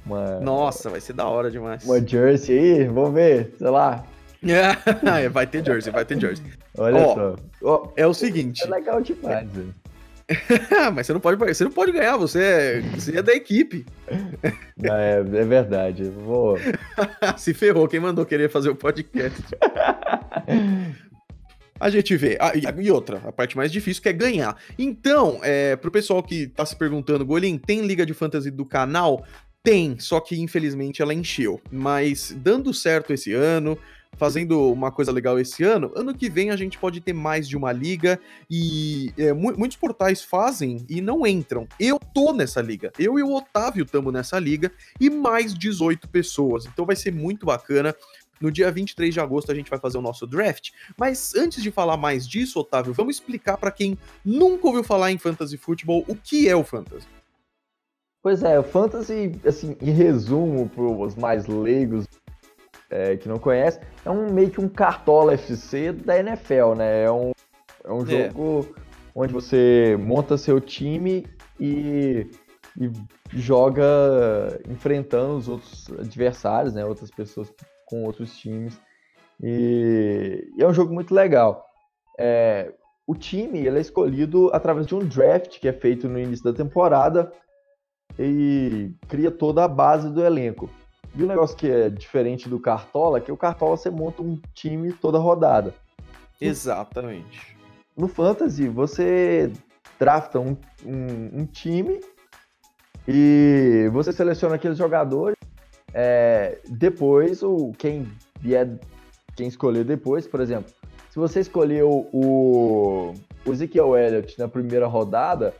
[0.04, 0.40] uma.
[0.40, 1.84] Nossa, vai ser da hora demais.
[1.84, 4.04] Uma jersey aí, vamos ver, sei lá.
[5.20, 6.44] É, vai ter jersey, vai ter jersey.
[6.76, 7.36] Olha ó, só.
[7.62, 8.62] Ó, é o seguinte.
[8.64, 9.74] É legal demais, velho.
[10.94, 13.86] Mas você não pode, você não pode ganhar, você é, você é da equipe.
[14.82, 16.04] É, é verdade.
[16.04, 16.58] Vou...
[17.38, 19.40] Se ferrou, quem mandou querer fazer o podcast?
[21.78, 22.36] A gente vê.
[22.40, 24.56] Ah, e outra, a parte mais difícil que é ganhar.
[24.78, 29.24] Então, é, pro pessoal que tá se perguntando, Golim, tem liga de fantasy do canal?
[29.62, 31.60] Tem, só que infelizmente ela encheu.
[31.70, 33.78] Mas dando certo esse ano,
[34.16, 37.56] fazendo uma coisa legal esse ano, ano que vem a gente pode ter mais de
[37.56, 38.18] uma liga
[38.50, 41.68] e é, muitos portais fazem e não entram.
[41.78, 46.66] Eu tô nessa liga, eu e o Otávio estamos nessa liga e mais 18 pessoas,
[46.66, 47.94] então vai ser muito bacana.
[48.38, 50.70] No dia 23 de agosto a gente vai fazer o nosso draft.
[50.98, 55.16] Mas antes de falar mais disso, Otávio, vamos explicar para quem nunca ouviu falar em
[55.16, 57.06] fantasy futebol o que é o fantasy.
[58.22, 62.06] Pois é, o fantasy, assim, em resumo, para os mais leigos
[62.90, 67.04] é, que não conhecem, é um meio que um cartola FC da NFL, né?
[67.04, 67.32] É um,
[67.84, 68.06] é um é.
[68.06, 68.80] jogo é.
[69.14, 71.26] onde você monta seu time
[71.58, 72.30] e,
[72.78, 72.90] e
[73.32, 73.84] joga
[74.68, 76.84] enfrentando os outros adversários, né?
[76.84, 77.52] Outras pessoas
[77.86, 78.78] com outros times.
[79.42, 81.64] E, e é um jogo muito legal.
[82.18, 82.72] É,
[83.06, 86.52] o time ele é escolhido através de um draft que é feito no início da
[86.52, 87.30] temporada
[88.18, 90.68] e cria toda a base do elenco.
[91.16, 94.38] E o negócio que é diferente do Cartola é que o Cartola você monta um
[94.52, 95.74] time toda rodada.
[96.38, 97.56] Exatamente.
[97.96, 99.50] No Fantasy, você
[99.98, 102.00] drafta um, um, um time
[103.08, 105.36] e você seleciona aqueles jogadores
[105.94, 108.06] é, depois, o, quem
[108.38, 108.78] vier,
[109.34, 110.70] quem escolher depois, por exemplo,
[111.08, 113.14] se você escolheu o,
[113.46, 115.54] o Ezekiel Elliott na primeira rodada,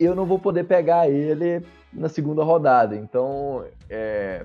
[0.00, 2.96] eu não vou poder pegar ele na segunda rodada.
[2.96, 4.44] Então, é,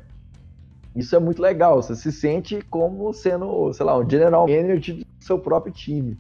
[0.96, 1.82] isso é muito legal.
[1.82, 6.18] Você se sente como sendo, sei lá, um general manager do seu próprio time.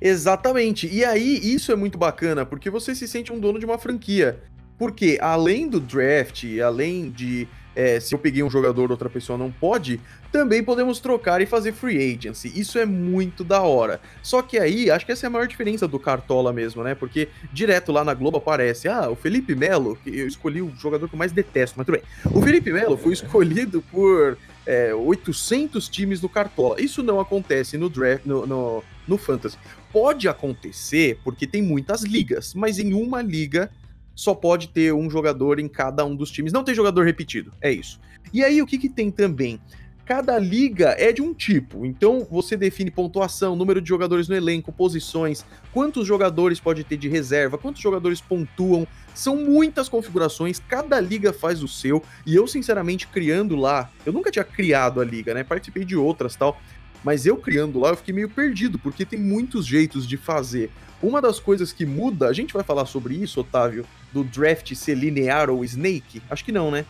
[0.00, 0.88] Exatamente.
[0.92, 4.40] E aí, isso é muito bacana, porque você se sente um dono de uma franquia.
[4.78, 9.50] Porque além do draft, além de é, se eu peguei um jogador outra pessoa não
[9.50, 12.52] pode, também podemos trocar e fazer free agency.
[12.54, 14.00] Isso é muito da hora.
[14.22, 16.94] Só que aí, acho que essa é a maior diferença do Cartola mesmo, né?
[16.94, 21.08] Porque direto lá na Globo aparece, ah, o Felipe Melo, que eu escolhi o jogador
[21.08, 22.04] que eu mais detesto, mas tudo bem.
[22.32, 26.80] O Felipe Melo foi escolhido por é, 800 times do Cartola.
[26.80, 29.58] Isso não acontece no draft, no, no, no Fantasy.
[29.92, 33.70] Pode acontecer porque tem muitas ligas, mas em uma liga
[34.14, 36.52] só pode ter um jogador em cada um dos times.
[36.52, 38.00] Não tem jogador repetido, é isso.
[38.32, 39.60] E aí o que, que tem também?
[40.04, 44.72] Cada liga é de um tipo, então você define pontuação, número de jogadores no elenco,
[44.72, 48.86] posições, quantos jogadores pode ter de reserva, quantos jogadores pontuam.
[49.14, 54.30] São muitas configurações, cada liga faz o seu, e eu, sinceramente, criando lá, eu nunca
[54.30, 55.44] tinha criado a liga, né?
[55.44, 56.60] Participei de outras tal,
[57.04, 60.70] mas eu criando lá, eu fiquei meio perdido, porque tem muitos jeitos de fazer.
[61.00, 64.94] Uma das coisas que muda, a gente vai falar sobre isso, Otávio, do draft ser
[64.94, 66.22] linear ou snake?
[66.30, 66.84] Acho que não, né?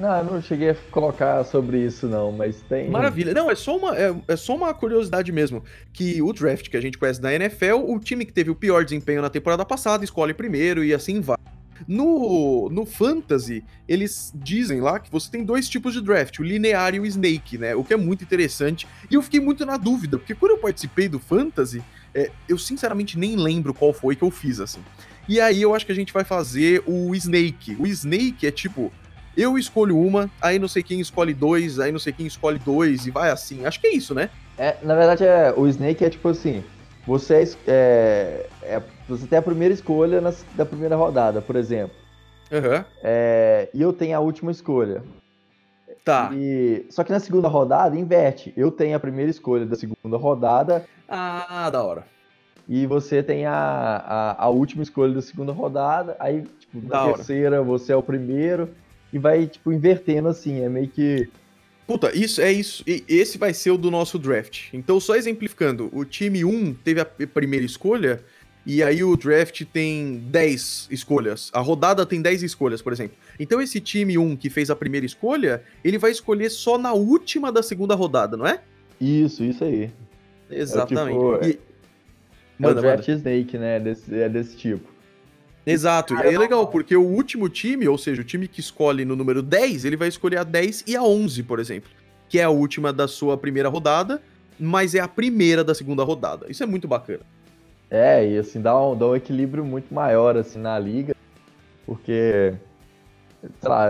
[0.00, 2.88] Não, eu não cheguei a colocar sobre isso, não, mas tem.
[2.88, 3.34] Maravilha.
[3.34, 5.62] Não, é só uma, é, é, só uma curiosidade mesmo.
[5.92, 8.82] Que o draft que a gente conhece da NFL, o time que teve o pior
[8.82, 11.36] desempenho na temporada passada escolhe primeiro e assim vai.
[11.86, 16.94] No, no Fantasy, eles dizem lá que você tem dois tipos de draft, o linear
[16.94, 17.74] e o snake, né?
[17.74, 18.86] O que é muito interessante.
[19.10, 21.82] E eu fiquei muito na dúvida, porque quando eu participei do Fantasy,
[22.14, 24.80] é, eu sinceramente nem lembro qual foi que eu fiz, assim.
[25.30, 27.76] E aí eu acho que a gente vai fazer o Snake.
[27.78, 28.90] O Snake é tipo,
[29.36, 33.06] eu escolho uma, aí não sei quem escolhe dois, aí não sei quem escolhe dois,
[33.06, 33.64] e vai assim.
[33.64, 34.28] Acho que é isso, né?
[34.58, 36.64] É, na verdade, é, o Snake é tipo assim,
[37.06, 41.94] você, é, é, você tem a primeira escolha na, da primeira rodada, por exemplo.
[42.50, 42.84] Uhum.
[43.00, 45.00] É, e eu tenho a última escolha.
[46.04, 46.30] Tá.
[46.34, 48.52] E, só que na segunda rodada, inverte.
[48.56, 50.84] Eu tenho a primeira escolha da segunda rodada.
[51.08, 52.04] Ah, da hora.
[52.70, 56.14] E você tem a, a, a última escolha da segunda rodada.
[56.20, 57.64] Aí, tipo, na da terceira hora.
[57.64, 58.68] você é o primeiro.
[59.12, 60.60] E vai, tipo, invertendo assim.
[60.60, 61.28] É meio que.
[61.84, 62.84] Puta, isso é isso.
[62.86, 64.68] E esse vai ser o do nosso draft.
[64.72, 68.22] Então, só exemplificando, o time 1 teve a primeira escolha.
[68.64, 71.50] E aí o draft tem 10 escolhas.
[71.52, 73.16] A rodada tem 10 escolhas, por exemplo.
[73.38, 77.50] Então esse time 1 que fez a primeira escolha, ele vai escolher só na última
[77.50, 78.60] da segunda rodada, não é?
[79.00, 79.90] Isso, isso aí.
[80.50, 81.46] Exatamente.
[81.46, 81.69] É, tipo, e...
[82.68, 83.18] é o draft manda.
[83.18, 83.80] snake, né?
[83.80, 84.88] Desse, é desse tipo.
[85.64, 89.14] Exato, e é legal, porque o último time, ou seja, o time que escolhe no
[89.14, 91.90] número 10, ele vai escolher a 10 e a 11, por exemplo,
[92.28, 94.22] que é a última da sua primeira rodada,
[94.58, 96.46] mas é a primeira da segunda rodada.
[96.48, 97.20] Isso é muito bacana.
[97.90, 101.14] É, e assim, dá um, dá um equilíbrio muito maior assim na liga,
[101.84, 102.54] porque,
[103.60, 103.88] sei lá,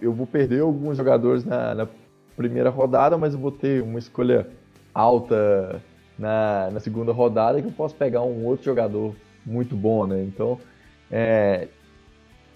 [0.00, 1.88] eu vou perder alguns jogadores na, na
[2.36, 4.46] primeira rodada, mas eu vou ter uma escolha
[4.94, 5.82] alta
[6.20, 10.22] na, na segunda rodada que eu posso pegar um outro jogador muito bom, né?
[10.22, 10.60] Então,
[11.10, 11.66] é,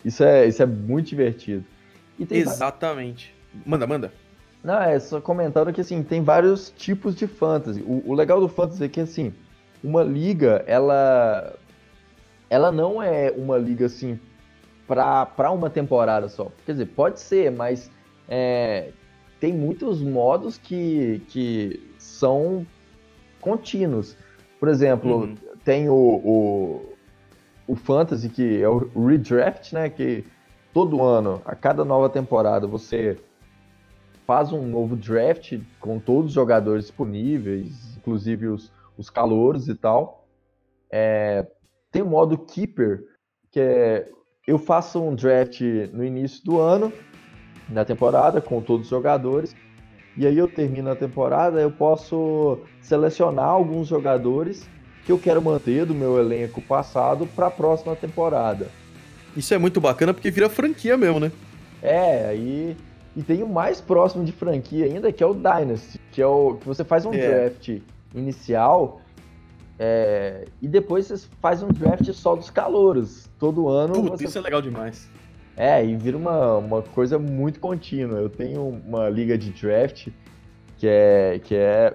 [0.05, 1.65] isso, é, isso é muito divertido.
[2.31, 3.35] Exatamente.
[3.65, 4.13] Manda, manda.
[4.63, 7.81] Não, é só comentando que assim, tem vários tipos de fantasy.
[7.83, 9.33] O, o legal do fantasy é que assim,
[9.83, 11.55] uma liga, ela
[12.51, 14.21] ela não é uma liga assim
[14.87, 16.53] para uma temporada só.
[16.67, 17.91] Quer dizer, pode ser, mas
[18.29, 18.91] é,
[19.41, 22.67] tem muitos modos que, que são
[23.45, 24.17] contínuos.
[24.59, 25.37] Por exemplo, uhum.
[25.63, 26.95] tem o, o,
[27.67, 29.91] o Fantasy, que é o Redraft, né?
[29.91, 30.25] Que
[30.73, 33.19] todo ano, a cada nova temporada, você
[34.27, 40.27] faz um novo draft com todos os jogadores disponíveis, inclusive os, os calouros e tal.
[40.91, 41.47] É,
[41.93, 43.05] tem o modo Keeper,
[43.53, 44.09] que é
[44.47, 45.61] eu faço um draft
[45.93, 46.93] no início do ano,
[47.69, 49.57] na temporada, com todos os jogadores,
[50.17, 54.69] e aí eu termino a temporada, eu posso selecionar alguns jogadores
[55.05, 58.69] que eu quero manter do meu elenco passado para a próxima temporada.
[59.37, 61.33] Isso é muito bacana porque vira franquia mesmo, né?
[61.83, 62.77] É, aí
[63.17, 66.55] e tem o mais próximo de franquia ainda, que é o Dynasty, que é o
[66.55, 67.19] que você faz um é.
[67.19, 67.81] draft
[68.15, 69.01] inicial
[69.79, 73.29] é, e depois você faz um draft só dos calouros.
[73.39, 73.95] Todo ano.
[73.95, 74.25] Putz, você...
[74.25, 75.09] isso é legal demais.
[75.57, 78.19] É, e vira uma, uma coisa muito contínua.
[78.19, 80.09] Eu tenho uma liga de draft
[80.79, 81.93] que é, que é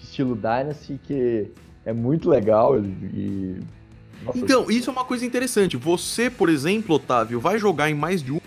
[0.00, 1.50] estilo Dynasty, que
[1.84, 3.60] é muito legal e.
[4.22, 5.78] Nossa, então, isso é uma coisa interessante.
[5.78, 8.40] Você, por exemplo, Otávio, vai jogar em mais de um.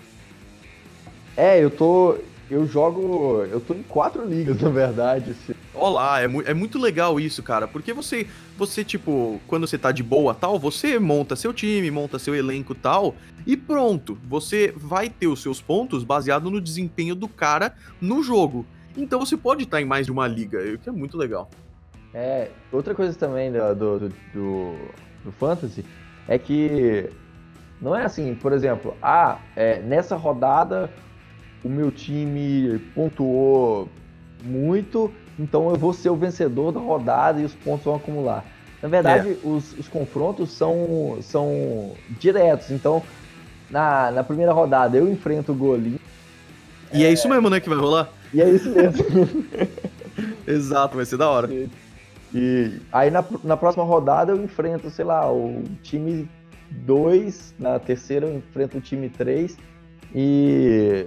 [1.36, 2.16] É, eu tô
[2.50, 3.44] eu jogo.
[3.50, 5.30] Eu tô em quatro ligas, na verdade.
[5.30, 5.54] Assim.
[5.72, 7.66] Olá, é, mu é muito legal isso, cara.
[7.66, 8.26] Porque você,
[8.56, 12.74] você, tipo, quando você tá de boa tal, você monta seu time, monta seu elenco
[12.74, 13.14] tal,
[13.46, 14.18] e pronto.
[14.28, 18.66] Você vai ter os seus pontos baseado no desempenho do cara no jogo.
[18.96, 21.50] Então você pode estar em mais de uma liga, o que é muito legal.
[22.12, 23.98] É, outra coisa também do, do,
[24.32, 24.74] do,
[25.24, 25.84] do Fantasy
[26.28, 27.10] é que
[27.80, 30.88] não é assim, por exemplo, ah, é, nessa rodada
[31.64, 33.88] o meu time pontuou
[34.42, 38.44] muito, então eu vou ser o vencedor da rodada e os pontos vão acumular.
[38.82, 39.48] Na verdade, é.
[39.48, 43.02] os, os, confrontos são, são diretos, então
[43.70, 45.98] na, na primeira rodada eu enfrento o Golim.
[46.92, 47.08] E é...
[47.08, 48.10] é isso mesmo, né, que vai rolar?
[48.32, 49.02] E é isso mesmo.
[50.46, 51.50] Exato, vai ser da hora.
[51.50, 51.70] E,
[52.34, 56.28] e aí na, na próxima rodada eu enfrento, sei lá, o time
[56.70, 59.56] 2, na terceira eu enfrento o time 3
[60.14, 61.06] e,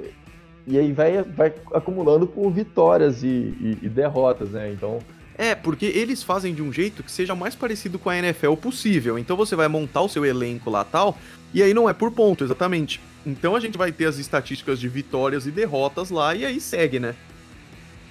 [0.67, 4.69] e aí vai, vai acumulando por vitórias e, e, e derrotas, né?
[4.71, 4.99] Então.
[5.37, 9.17] É, porque eles fazem de um jeito que seja mais parecido com a NFL possível.
[9.17, 11.17] Então você vai montar o seu elenco lá tal,
[11.53, 12.99] e aí não é por ponto, exatamente.
[13.25, 16.99] Então a gente vai ter as estatísticas de vitórias e derrotas lá, e aí segue,
[16.99, 17.15] né?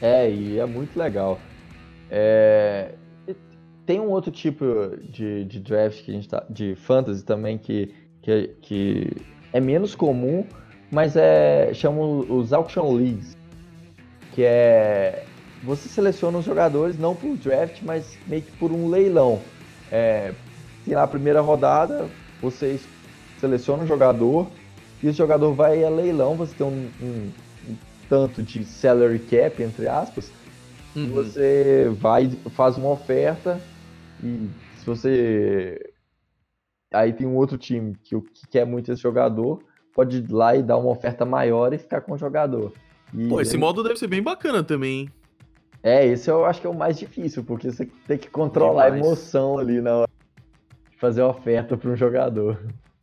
[0.01, 1.39] É, e é muito legal.
[2.11, 2.95] É...
[3.85, 4.65] Tem um outro tipo
[5.11, 9.13] de, de draft que a gente tá, de fantasy também que, que, que
[9.53, 10.45] é menos comum,
[10.91, 13.37] mas é chamam os auction leagues,
[14.33, 15.25] que é
[15.63, 19.41] você seleciona os jogadores não por draft, mas meio que por um leilão.
[19.91, 20.33] É,
[20.85, 22.09] tem lá a primeira rodada,
[22.41, 22.87] vocês
[23.41, 24.49] selecionam um jogador
[25.03, 27.31] e esse jogador vai a leilão, você tem um, um,
[27.69, 27.77] um
[28.09, 30.31] tanto de salary cap, entre aspas,
[30.95, 31.09] uhum.
[31.09, 33.61] você vai faz uma oferta
[34.23, 35.93] e se você
[36.93, 39.61] aí tem um outro time que, que quer muito esse jogador,
[39.97, 42.71] pode ir lá e dar uma oferta maior e ficar com o jogador.
[43.15, 45.11] E Pô, esse modo deve ser bem bacana também, hein?
[45.83, 49.03] É, esse eu acho que é o mais difícil, porque você tem que controlar Demais.
[49.03, 50.11] a emoção ali na hora
[50.91, 52.59] de fazer a oferta para um jogador.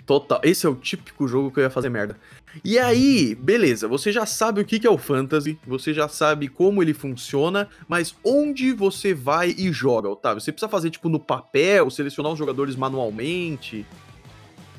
[0.05, 0.39] Total.
[0.43, 2.17] Esse é o típico jogo que eu ia fazer merda.
[2.63, 6.83] E aí, beleza, você já sabe o que é o Fantasy, você já sabe como
[6.83, 10.41] ele funciona, mas onde você vai e joga, Otávio?
[10.41, 13.85] Você precisa fazer, tipo, no papel, selecionar os jogadores manualmente?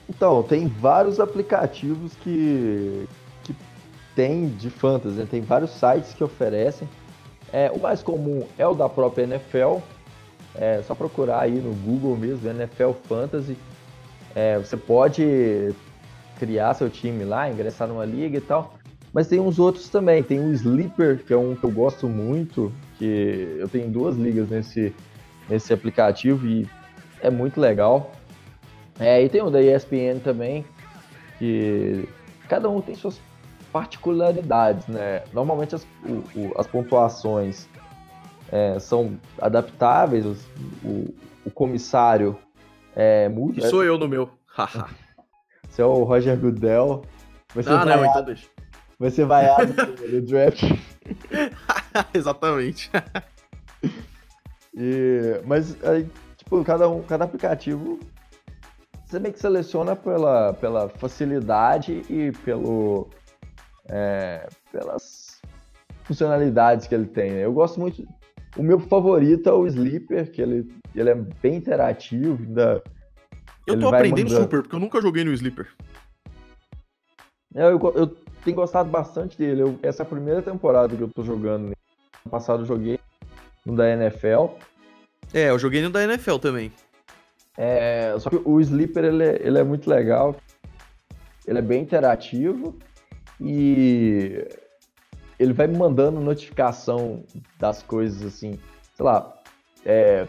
[0.09, 3.09] Então, tem vários aplicativos que,
[3.43, 3.57] que
[4.15, 5.27] tem de fantasy, né?
[5.31, 6.89] tem vários sites que oferecem.
[7.53, 9.79] É, o mais comum é o da própria NFL,
[10.55, 13.57] é só procurar aí no Google mesmo, NFL Fantasy.
[14.35, 15.75] É, você pode
[16.39, 18.75] criar seu time lá, ingressar numa liga e tal.
[19.13, 20.23] Mas tem uns outros também.
[20.23, 24.49] Tem o Sleeper, que é um que eu gosto muito, que eu tenho duas ligas
[24.49, 24.93] nesse,
[25.49, 26.69] nesse aplicativo e
[27.21, 28.11] é muito legal.
[28.99, 30.65] É, e tem o da ESPN também,
[31.39, 32.09] que
[32.49, 33.21] cada um tem suas
[33.73, 35.25] particularidades, né?
[35.33, 37.69] Normalmente as, o, o, as pontuações
[38.53, 40.25] é, são adaptáveis,
[40.85, 41.13] o,
[41.45, 42.39] o, comissário
[42.95, 43.61] é muda.
[43.61, 44.31] Que sou eu no meu.
[45.69, 47.03] Você é o Roger Goodell.
[47.53, 48.47] Vai ser ah, vaiado, não, então deixa.
[48.97, 49.75] Vai ser vaiado
[50.09, 50.63] no draft.
[52.15, 52.93] Exatamente.
[54.73, 57.99] E, mas aí, tipo, cada, um, cada aplicativo
[59.05, 63.09] você meio que seleciona pela, pela facilidade e pelo,
[63.89, 65.41] é, pelas
[66.05, 67.33] funcionalidades que ele tem.
[67.33, 67.45] Né?
[67.45, 68.07] Eu gosto muito.
[68.57, 72.43] O meu favorito é o Sleeper, que ele, ele é bem interativo.
[72.43, 72.83] Ainda,
[73.67, 74.43] eu tô aprendendo mandando...
[74.43, 75.69] super, porque eu nunca joguei no Sleeper.
[77.55, 78.07] É, eu, eu
[78.45, 79.63] tenho gostado bastante dele.
[79.63, 81.73] Eu, essa é a primeira temporada que eu tô jogando.
[82.25, 82.99] No passado eu joguei
[83.65, 84.57] no da NFL.
[85.33, 86.73] É, eu joguei no da NFL também.
[87.57, 90.37] É, só que o Sleeper ele é, ele é muito legal.
[91.47, 92.75] Ele é bem interativo
[93.41, 94.49] e
[95.39, 97.25] ele vai me mandando notificação
[97.59, 98.59] das coisas assim.
[98.95, 99.35] Sei lá,
[99.85, 100.27] é,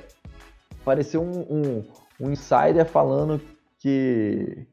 [0.81, 1.83] apareceu um, um,
[2.19, 3.39] um insider falando
[3.79, 4.67] que,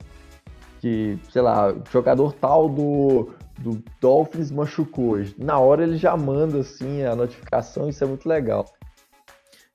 [0.80, 5.18] que, sei lá, jogador tal do, do Dolphins machucou.
[5.38, 8.66] Na hora ele já manda assim a notificação, isso é muito legal.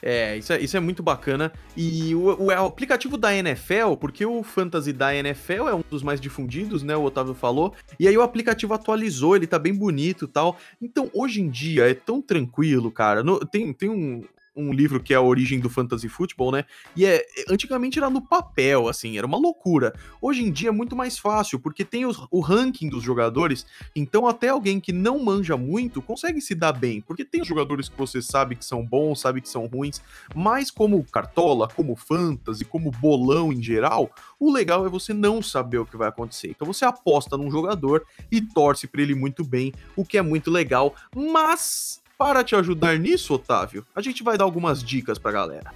[0.01, 1.51] É, isso é, isso é muito bacana.
[1.75, 6.21] E o, o, aplicativo da NFL, porque o Fantasy da NFL é um dos mais
[6.21, 6.95] difundidos, né?
[6.95, 7.73] O Otávio falou.
[7.99, 10.57] E aí o aplicativo atualizou, ele tá bem bonito e tal.
[10.81, 13.23] Então, hoje em dia é tão tranquilo, cara.
[13.23, 14.23] No, tem, tem um,
[14.57, 16.65] um livro que é a origem do fantasy futebol, né?
[16.95, 19.93] E é antigamente era no papel, assim, era uma loucura.
[20.19, 23.65] Hoje em dia é muito mais fácil, porque tem os, o ranking dos jogadores,
[23.95, 27.87] então até alguém que não manja muito consegue se dar bem, porque tem os jogadores
[27.87, 30.01] que você sabe que são bons, sabe que são ruins,
[30.35, 35.77] mas como cartola, como fantasy, como bolão em geral, o legal é você não saber
[35.77, 36.49] o que vai acontecer.
[36.49, 40.49] Então você aposta num jogador e torce para ele muito bem, o que é muito
[40.49, 45.71] legal, mas para te ajudar nisso, Otávio, a gente vai dar algumas dicas pra galera.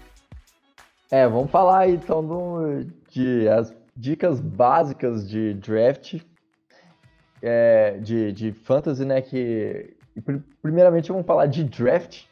[1.10, 6.22] É, vamos falar então do, de as dicas básicas de draft,
[7.42, 9.22] é, de, de fantasy, né?
[9.22, 9.94] Que
[10.62, 12.24] primeiramente vamos falar de draft,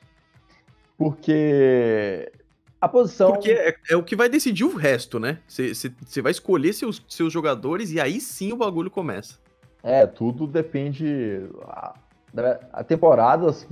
[0.97, 2.31] porque
[2.79, 3.33] a posição.
[3.33, 5.39] Porque é, é, o que vai decidir o resto, né?
[5.47, 9.37] Você vai escolher seus, seus jogadores e aí sim o bagulho começa.
[9.83, 11.41] É, tudo depende.
[11.67, 11.95] A,
[12.71, 13.67] a temporadas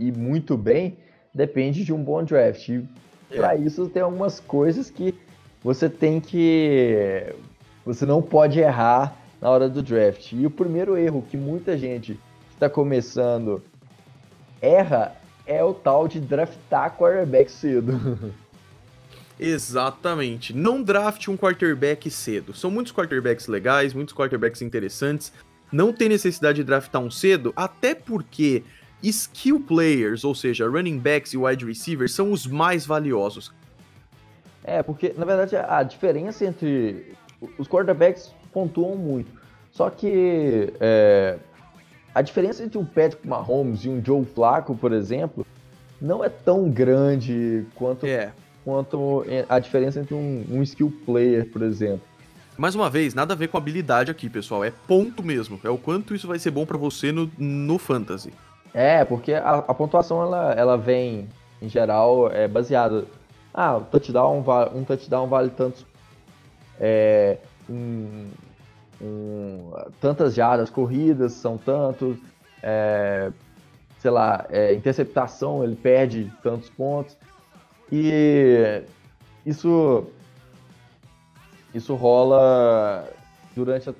[0.00, 0.96] e muito bem
[1.32, 2.68] depende de um bom draft.
[2.68, 2.88] E
[3.30, 3.36] é.
[3.36, 5.14] para isso tem algumas coisas que
[5.62, 7.26] você tem que.
[7.84, 10.32] Você não pode errar na hora do draft.
[10.32, 13.62] E o primeiro erro que muita gente que está começando
[14.60, 15.14] erra
[15.46, 18.32] é o tal de draftar quarterback cedo.
[19.38, 20.54] Exatamente.
[20.54, 22.54] Não draft um quarterback cedo.
[22.54, 25.32] São muitos quarterbacks legais, muitos quarterbacks interessantes.
[25.72, 28.62] Não tem necessidade de draftar um cedo, até porque
[29.02, 33.52] skill players, ou seja, running backs e wide receivers, são os mais valiosos.
[34.62, 37.14] É, porque na verdade a diferença entre
[37.58, 39.30] os quarterbacks pontuam muito.
[39.72, 41.38] Só que é,
[42.14, 45.46] a diferença entre um Patrick Mahomes e um Joe Flacco, por exemplo,
[46.00, 48.32] não é tão grande quanto, é.
[48.64, 52.02] quanto a diferença entre um, um skill player, por exemplo.
[52.56, 54.62] Mais uma vez, nada a ver com habilidade aqui, pessoal.
[54.62, 55.58] É ponto mesmo.
[55.64, 58.32] É o quanto isso vai ser bom para você no, no fantasy.
[58.72, 61.28] É, porque a, a, pontuação ela, ela vem,
[61.60, 63.04] em geral, é baseada.
[63.52, 64.44] Ah, um touchdown,
[64.74, 65.84] um touchdown vale tantos.
[66.78, 68.28] É, um,
[69.02, 72.16] um, tantas jardas corridas são tantos.
[72.62, 73.32] É,
[73.98, 77.16] sei lá, é, interceptação ele perde tantos pontos.
[77.90, 78.82] E
[79.44, 80.06] isso,
[81.74, 83.04] isso rola
[83.54, 83.94] durante a,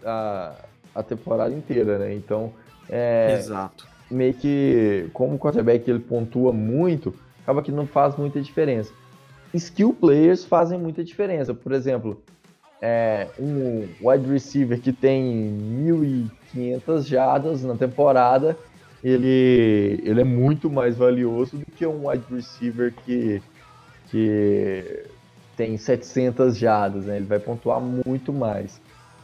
[0.94, 2.14] a, a temporada inteira, né?
[2.14, 2.52] Então,
[2.88, 8.40] é, Exato meio que, como o quarterback ele pontua muito, acaba que não faz muita
[8.40, 8.92] diferença.
[9.54, 11.52] Skill players fazem muita diferença.
[11.54, 12.22] Por exemplo,
[12.80, 15.58] é, um wide receiver que tem
[16.54, 18.56] 1.500 jardas na temporada,
[19.02, 23.42] ele, ele é muito mais valioso do que um wide receiver que,
[24.10, 25.04] que
[25.56, 27.16] tem 700 jardas, né?
[27.16, 28.80] Ele vai pontuar muito mais.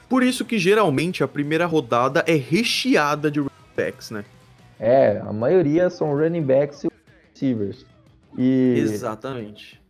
[0.09, 4.25] Por isso que geralmente a primeira rodada é recheada de running backs, né?
[4.79, 6.89] É, a maioria são running backs e
[7.33, 7.87] receivers.
[8.37, 9.81] E, Exatamente.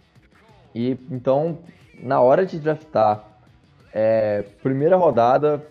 [0.74, 1.58] E então,
[2.00, 3.24] na hora de draftar,
[3.92, 5.66] é, primeira rodada,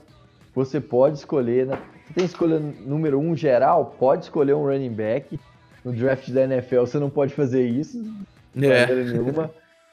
[0.54, 1.68] você pode escolher.
[1.68, 1.80] Né?
[2.08, 5.40] Você tem escolha número um geral, pode escolher um running back.
[5.84, 8.04] No draft da NFL você não pode fazer isso.
[8.56, 8.88] É.
[8.88, 9.52] Nenhuma,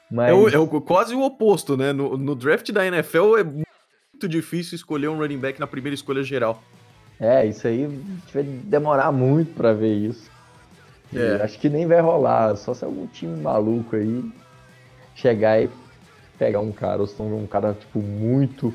[0.09, 0.29] mas...
[0.31, 1.93] é, o, é o, quase o oposto, né?
[1.93, 6.23] No, no draft da NFL é muito difícil escolher um running back na primeira escolha
[6.23, 6.61] geral.
[7.19, 7.87] É, isso aí
[8.33, 10.29] vai demorar muito para ver isso.
[11.15, 11.41] É.
[11.43, 14.23] Acho que nem vai rolar, só se algum time maluco aí
[15.15, 15.69] chegar e
[16.37, 18.73] pegar um cara, ou se um cara tipo muito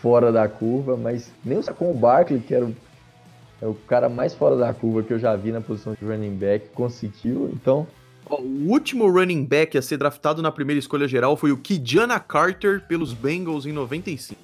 [0.00, 2.74] fora da curva, mas nem o Barkley, que era o,
[3.60, 6.36] é o cara mais fora da curva que eu já vi na posição de running
[6.36, 7.86] back, conseguiu, então...
[8.26, 12.80] O último running back a ser draftado na primeira escolha geral foi o Kijana Carter
[12.86, 14.40] pelos Bengals em 95.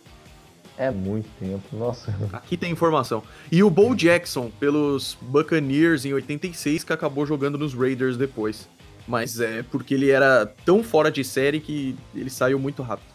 [0.80, 2.10] É muito tempo, nossa.
[2.32, 3.22] Aqui tem informação.
[3.52, 8.66] E o Bo Jackson, pelos Buccaneers em 86, que acabou jogando nos Raiders depois.
[9.06, 13.10] Mas é porque ele era tão fora de série que ele saiu muito rápido.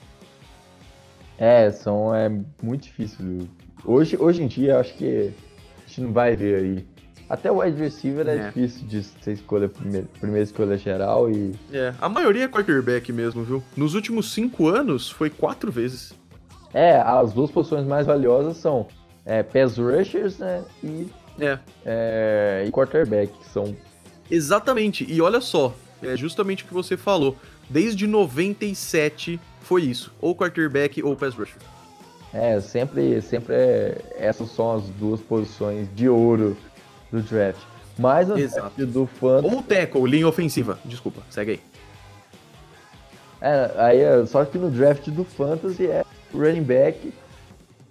[1.40, 2.30] É, são, é
[2.62, 3.50] muito difícil.
[3.84, 5.34] Hoje, hoje em dia, acho que
[5.84, 6.86] a gente não vai ver aí.
[7.28, 11.56] Até o wide receiver é, é difícil de ser escolha primeira, primeira escolha geral e.
[11.74, 13.64] É, a maioria é quarterback mesmo, viu?
[13.76, 16.14] Nos últimos cinco anos foi quatro vezes.
[16.76, 18.86] É, as duas posições mais valiosas são
[19.26, 21.08] é, pass rushers né, e,
[21.40, 21.58] é.
[21.86, 23.74] É, e quarterback, que são...
[24.30, 25.74] Exatamente, e olha só,
[26.04, 27.38] é justamente o que você falou,
[27.70, 31.60] desde 97 foi isso, ou quarterback ou pass rusher.
[32.34, 36.58] É, sempre, sempre é, essas são as duas posições de ouro
[37.10, 37.62] do draft.
[37.98, 39.42] Mas draft do fã...
[39.42, 41.62] Ou tackle, linha ofensiva, desculpa, segue aí.
[43.40, 46.04] É, aí, é, só que no draft do Fantasy é
[46.38, 47.14] running back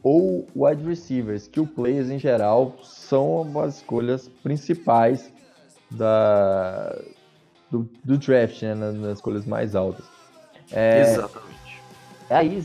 [0.02, 5.32] ou wide receivers, que o players em geral são as escolhas principais
[5.90, 6.94] da,
[7.70, 10.04] do, do draft, né, nas, nas, escolhas mais altas.
[10.70, 11.82] É, Exatamente.
[12.28, 12.64] Aí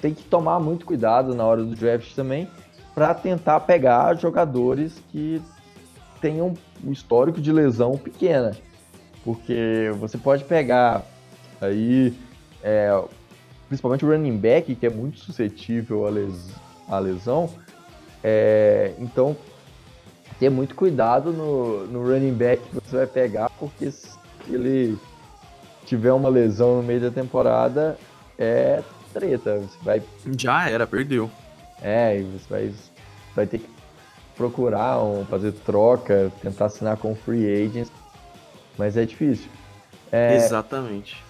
[0.00, 2.48] tem que tomar muito cuidado na hora do draft também
[2.94, 5.40] para tentar pegar jogadores que
[6.20, 8.52] tenham um histórico de lesão pequena,
[9.24, 11.04] porque você pode pegar
[11.60, 12.14] aí
[12.62, 12.90] é,
[13.74, 16.50] principalmente o running back, que é muito suscetível à, les,
[16.88, 17.50] à lesão.
[18.22, 19.36] É, então,
[20.38, 24.08] ter muito cuidado no, no running back que você vai pegar, porque se
[24.48, 24.96] ele
[25.84, 27.98] tiver uma lesão no meio da temporada,
[28.38, 28.80] é
[29.12, 29.58] treta.
[29.58, 30.02] Você vai...
[30.38, 31.28] Já era, perdeu.
[31.82, 32.74] É, e você vai,
[33.34, 33.68] vai ter que
[34.36, 37.92] procurar um, fazer troca, tentar assinar com free agents,
[38.78, 39.50] mas é difícil.
[40.12, 41.22] É, Exatamente.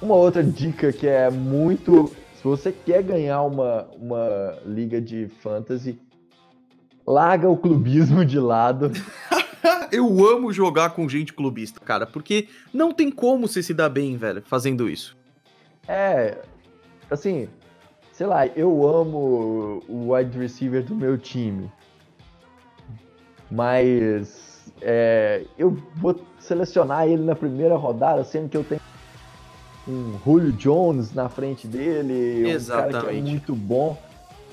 [0.00, 2.14] Uma outra dica que é muito.
[2.36, 5.98] Se você quer ganhar uma, uma liga de fantasy,
[7.06, 8.90] larga o clubismo de lado.
[9.90, 14.16] eu amo jogar com gente clubista, cara, porque não tem como você se dar bem,
[14.16, 15.16] velho, fazendo isso.
[15.88, 16.38] É,
[17.10, 17.48] assim,
[18.12, 21.70] sei lá, eu amo o wide receiver do meu time,
[23.50, 28.80] mas é, eu vou selecionar ele na primeira rodada, sendo que eu tenho
[29.88, 32.88] um Julio Jones na frente dele, Exatamente.
[32.88, 34.00] um cara que é muito bom.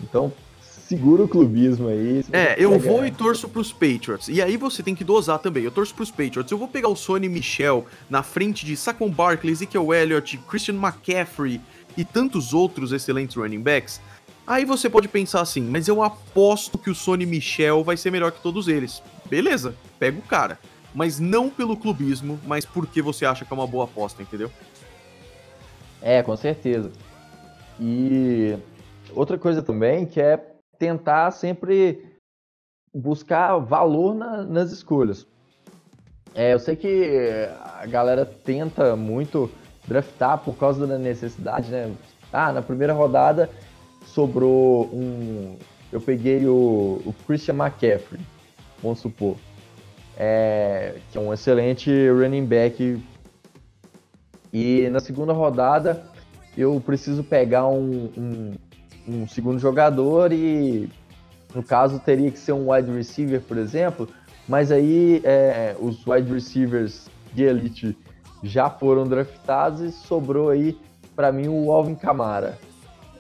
[0.02, 0.32] Então,
[0.62, 2.24] segura o clubismo aí.
[2.32, 4.28] É, eu vou e torço pros Patriots.
[4.28, 5.64] E aí você tem que dosar também.
[5.64, 6.52] Eu torço pros Patriots.
[6.52, 11.60] Eu vou pegar o Sonny Michel na frente de Saquon Barkley, Ezekiel Elliott, Christian McCaffrey
[11.98, 14.00] e tantos outros excelentes running backs.
[14.46, 18.32] Aí você pode pensar assim, mas eu aposto que o Sonny Michel vai ser melhor
[18.32, 19.02] que todos eles.
[19.30, 20.60] Beleza, pega o cara.
[20.94, 24.52] Mas não pelo clubismo, mas porque você acha que é uma boa aposta, entendeu?
[26.04, 26.92] É, com certeza.
[27.80, 28.58] E
[29.16, 30.38] outra coisa também que é
[30.78, 32.20] tentar sempre
[32.94, 35.26] buscar valor na, nas escolhas.
[36.36, 37.48] É, eu sei que
[37.80, 39.50] a galera tenta muito
[39.88, 41.94] draftar por causa da necessidade, né?
[42.32, 43.50] Ah, na primeira rodada
[44.06, 45.58] sobrou um.
[45.92, 48.20] Eu peguei o, o Christian McCaffrey,
[48.82, 49.38] vamos supor.
[50.18, 53.02] É, que é um excelente running back.
[54.54, 56.06] E na segunda rodada
[56.56, 58.54] eu preciso pegar um, um
[59.08, 60.90] um segundo jogador e,
[61.54, 64.08] no caso, teria que ser um wide receiver, por exemplo,
[64.48, 67.98] mas aí é, os wide receivers de elite
[68.42, 70.78] já foram draftados e sobrou aí,
[71.16, 72.58] para mim, o Alvin Kamara.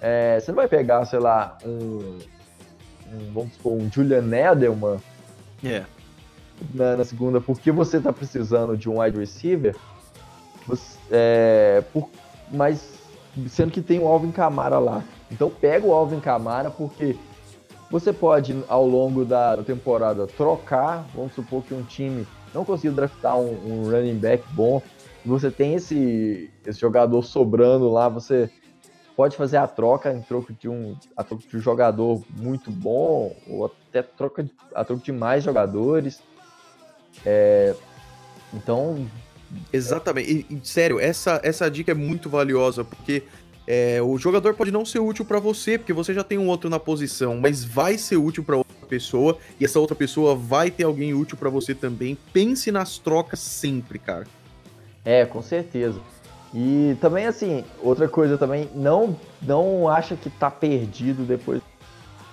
[0.02, 2.20] É, você não vai pegar, sei lá, um,
[3.12, 4.98] um vamos supor, um Julian Edelman
[5.64, 5.88] yeah.
[6.74, 9.76] na, na, segunda, porque você está precisando de um wide receiver,
[10.68, 12.09] você, é, por,
[12.51, 12.99] mas
[13.47, 15.03] sendo que tem o Alvin Kamara lá.
[15.32, 17.16] Então pega o Alvin Kamara porque
[17.89, 21.05] você pode, ao longo da temporada, trocar.
[21.14, 24.82] Vamos supor que um time não conseguiu draftar um, um running back bom.
[25.26, 28.49] Você tem esse, esse jogador sobrando lá, você
[29.16, 33.36] pode fazer a troca em troco de um, a troca de um jogador muito bom,
[33.47, 36.22] ou até troca, a troca de mais jogadores.
[37.26, 37.76] É,
[38.53, 39.07] então.
[39.72, 40.45] Exatamente.
[40.49, 43.24] E, sério, essa, essa dica é muito valiosa, porque
[43.66, 46.70] é, o jogador pode não ser útil para você, porque você já tem um outro
[46.70, 50.84] na posição, mas vai ser útil para outra pessoa e essa outra pessoa vai ter
[50.84, 52.18] alguém útil para você também.
[52.32, 54.28] Pense nas trocas sempre, cara.
[55.06, 55.99] É, com certeza.
[56.54, 61.66] E também assim, outra coisa também, não não acha que tá perdido depois do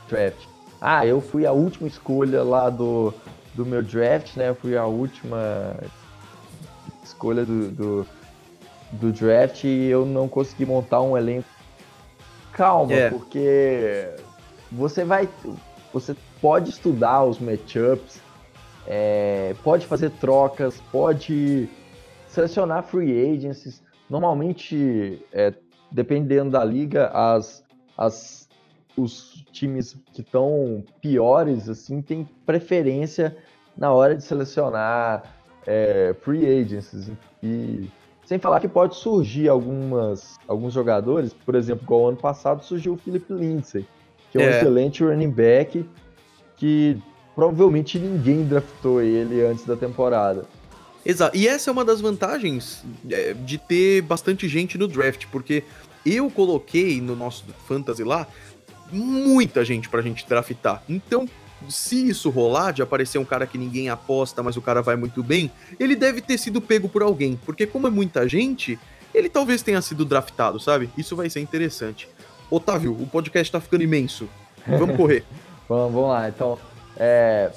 [0.09, 0.47] draft.
[0.81, 3.15] Ah, eu fui a última escolha lá do,
[3.55, 4.51] do meu draft, né?
[4.51, 5.77] Eu fui a última
[7.21, 8.07] escolha do, do
[8.93, 11.49] do draft e eu não consegui montar um elenco.
[12.53, 13.11] Calma, é.
[13.11, 14.15] porque
[14.71, 15.29] você vai.
[15.93, 18.21] Você pode estudar os matchups,
[18.87, 21.69] é, pode fazer trocas, pode
[22.29, 23.83] selecionar free agencies.
[24.09, 25.55] Normalmente, é,
[25.91, 27.65] dependendo da liga, as,
[27.97, 28.49] as,
[28.97, 33.37] os times que estão piores assim têm preferência
[33.77, 35.23] na hora de selecionar
[35.67, 37.11] é, free agencies.
[37.43, 37.89] E
[38.25, 42.97] sem falar que pode surgir algumas, alguns jogadores, por exemplo, igual ano passado surgiu o
[42.97, 43.87] Philip Lindsay,
[44.31, 44.57] que é um é.
[44.57, 45.85] excelente running back
[46.57, 46.97] que
[47.35, 50.45] provavelmente ninguém draftou ele antes da temporada.
[51.05, 51.37] Exato.
[51.37, 55.65] E essa é uma das vantagens é, de ter bastante gente no draft, porque
[56.05, 58.27] eu coloquei no nosso fantasy lá
[58.93, 60.83] muita gente pra gente draftar.
[60.89, 61.27] Então,
[61.69, 65.23] se isso rolar, de aparecer um cara que ninguém aposta, mas o cara vai muito
[65.23, 67.39] bem, ele deve ter sido pego por alguém.
[67.45, 68.79] Porque, como é muita gente,
[69.15, 70.91] ele talvez tenha sido draftado, sabe?
[70.97, 72.09] Isso vai ser interessante.
[72.51, 74.29] Otávio, o podcast tá ficando imenso.
[74.67, 75.25] Vamos correr.
[75.69, 76.59] vamos, vamos lá, então.
[76.97, 77.51] É...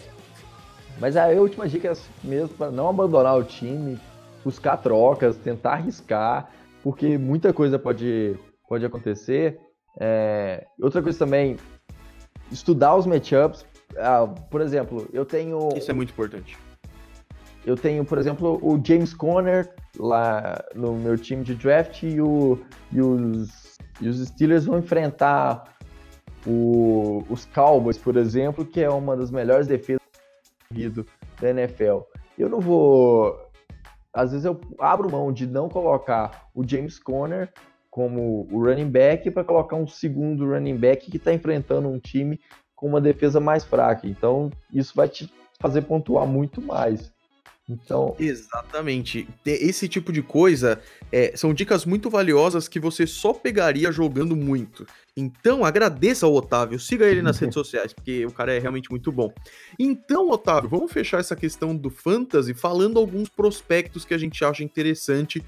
[1.00, 4.00] Mas a última dica é mesmo para não abandonar o time,
[4.44, 6.50] buscar trocas, tentar arriscar,
[6.84, 8.38] porque muita coisa pode,
[8.68, 9.60] pode acontecer.
[10.00, 10.66] É...
[10.80, 11.58] Outra coisa também,
[12.52, 13.66] estudar os matchups,
[13.98, 15.70] ah, por exemplo, eu tenho.
[15.76, 16.58] Isso é muito importante.
[17.66, 22.60] Eu tenho, por exemplo, o James Conner lá no meu time de draft e, o,
[22.92, 25.64] e, os, e os Steelers vão enfrentar
[26.46, 30.02] o, os Cowboys, por exemplo, que é uma das melhores defesas
[31.40, 32.00] da NFL.
[32.38, 33.50] Eu não vou.
[34.14, 37.52] Às vezes eu abro mão de não colocar o James Conner
[37.90, 42.40] como o running back para colocar um segundo running back que está enfrentando um time
[42.84, 44.06] com uma defesa mais fraca.
[44.06, 47.14] Então, isso vai te fazer pontuar muito mais.
[47.70, 48.14] Então.
[48.20, 49.26] Exatamente.
[49.46, 54.86] Esse tipo de coisa é, são dicas muito valiosas que você só pegaria jogando muito.
[55.16, 59.14] Então, agradeça ao Otávio, siga ele nas redes sociais, porque o cara é realmente muito
[59.14, 59.34] bom.
[59.80, 64.62] Então, Otávio, vamos fechar essa questão do fantasy falando alguns prospectos que a gente acha
[64.62, 65.42] interessante,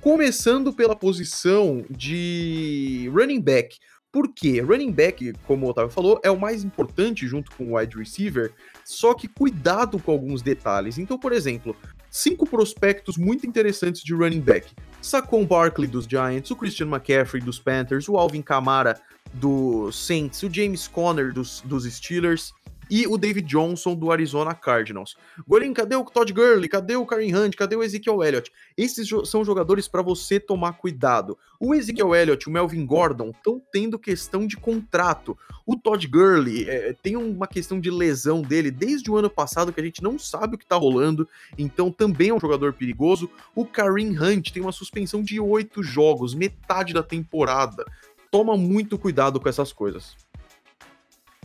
[0.00, 3.78] começando pela posição de running back.
[4.12, 7.96] Porque running back, como o Otávio falou, é o mais importante junto com o wide
[7.96, 8.52] receiver,
[8.84, 10.98] só que cuidado com alguns detalhes.
[10.98, 11.76] Então, por exemplo,
[12.10, 14.74] cinco prospectos muito interessantes de running back.
[15.00, 19.00] Saquon Barkley dos Giants, o Christian McCaffrey dos Panthers, o Alvin Kamara
[19.32, 22.52] dos Saints, o James Conner dos, dos Steelers,
[22.90, 25.16] e o David Johnson do Arizona Cardinals.
[25.46, 26.68] Golim, cadê o Todd Gurley?
[26.68, 27.54] Cadê o Karen Hunt?
[27.54, 28.50] Cadê o Ezekiel Elliott?
[28.76, 31.38] Esses são jogadores para você tomar cuidado.
[31.60, 35.38] O Ezekiel Elliott, o Melvin Gordon estão tendo questão de contrato.
[35.64, 39.80] O Todd Gurley é, tem uma questão de lesão dele desde o ano passado que
[39.80, 43.30] a gente não sabe o que tá rolando, então também é um jogador perigoso.
[43.54, 47.84] O Kareem Hunt tem uma suspensão de oito jogos, metade da temporada.
[48.30, 50.16] Toma muito cuidado com essas coisas.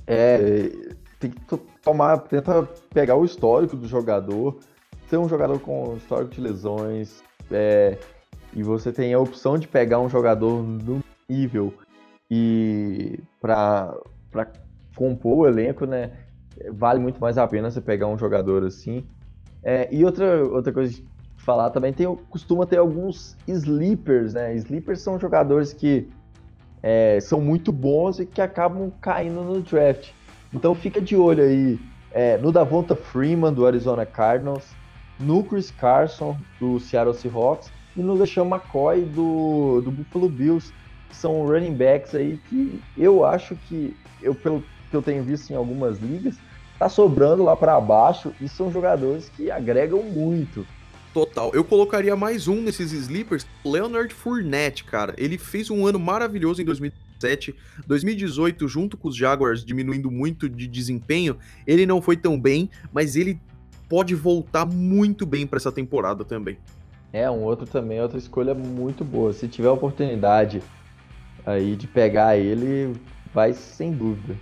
[0.08, 2.64] É, tem que tomar, tenta
[2.94, 4.60] pegar o histórico do jogador,
[5.10, 7.98] ser um jogador com histórico de lesões, é,
[8.54, 11.74] e você tem a opção de pegar um jogador no nível
[12.30, 13.94] e para
[14.96, 16.12] compor o elenco, né?
[16.72, 19.06] Vale muito mais a pena você pegar um jogador assim.
[19.62, 21.06] É, e outra, outra coisa de
[21.38, 24.56] falar também, tem, costuma ter alguns sleepers, né?
[24.56, 26.08] Sleepers são jogadores que
[26.82, 30.12] é, são muito bons e que acabam caindo no draft.
[30.56, 31.78] Então fica de olho aí
[32.14, 34.64] é, no Davonta Freeman, do Arizona Cardinals,
[35.20, 40.72] no Chris Carson, do Seattle Seahawks, e no LeSean McCoy, do, do Buffalo Bills,
[41.10, 45.52] que são running backs aí que eu acho que, eu, pelo que eu tenho visto
[45.52, 46.38] em algumas ligas,
[46.80, 50.66] tá sobrando lá para baixo e são jogadores que agregam muito.
[51.14, 51.52] Total.
[51.54, 55.14] Eu colocaria mais um nesses sleepers, Leonard Fournette, cara.
[55.18, 57.56] Ele fez um ano maravilhoso em 2020 2017.
[57.88, 63.16] 2018, junto com os Jaguars diminuindo muito de desempenho, ele não foi tão bem, mas
[63.16, 63.40] ele
[63.90, 66.58] pode voltar muito bem para essa temporada também.
[67.14, 69.32] É, um outro também, outra escolha muito boa.
[69.32, 70.62] Se tiver a oportunidade
[71.46, 72.96] aí de pegar ele,
[73.34, 74.36] vai sem dúvida.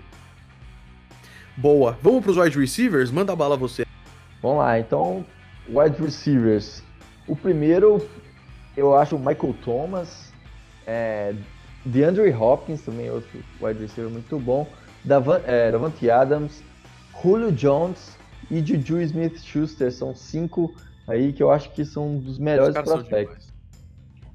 [1.56, 1.98] Boa.
[2.02, 3.12] Vamos para os wide receivers?
[3.12, 3.86] Manda bala você.
[4.42, 5.24] Vamos lá, então,
[5.70, 6.84] wide receivers.
[7.28, 8.06] O primeiro,
[8.76, 10.34] eu acho o Michael Thomas,
[10.86, 11.36] é,
[11.86, 13.30] DeAndre Hopkins, também outro
[13.62, 14.68] wide receiver muito bom.
[15.04, 16.64] Davan, é, Davante Adams,
[17.22, 18.18] Julio Jones
[18.50, 19.92] e Juju Smith-Schuster.
[19.92, 20.74] São cinco
[21.08, 23.52] aí que eu acho que são dos melhores prospectos.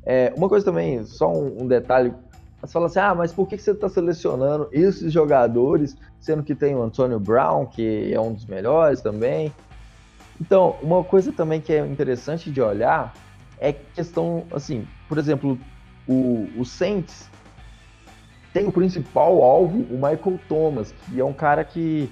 [0.04, 2.12] É, uma coisa também, só um, um detalhe.
[2.60, 6.74] Você fala assim, ah, mas por que você está selecionando esses jogadores, sendo que tem
[6.74, 9.52] o Antonio Brown, que é um dos melhores também?
[10.40, 13.14] Então, uma coisa também que é interessante de olhar
[13.58, 15.58] é questão, assim, por exemplo,
[16.06, 17.28] o, o Saints
[18.52, 22.10] tem o principal alvo, o Michael Thomas, que é um cara que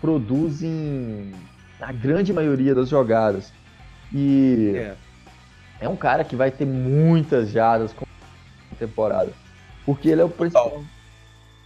[0.00, 1.32] produz em
[1.80, 3.52] a grande maioria das jogadas.
[4.12, 4.94] E é,
[5.80, 8.04] é um cara que vai ter muitas jardas com
[8.78, 9.32] temporada.
[9.84, 10.82] Porque ele é o principal.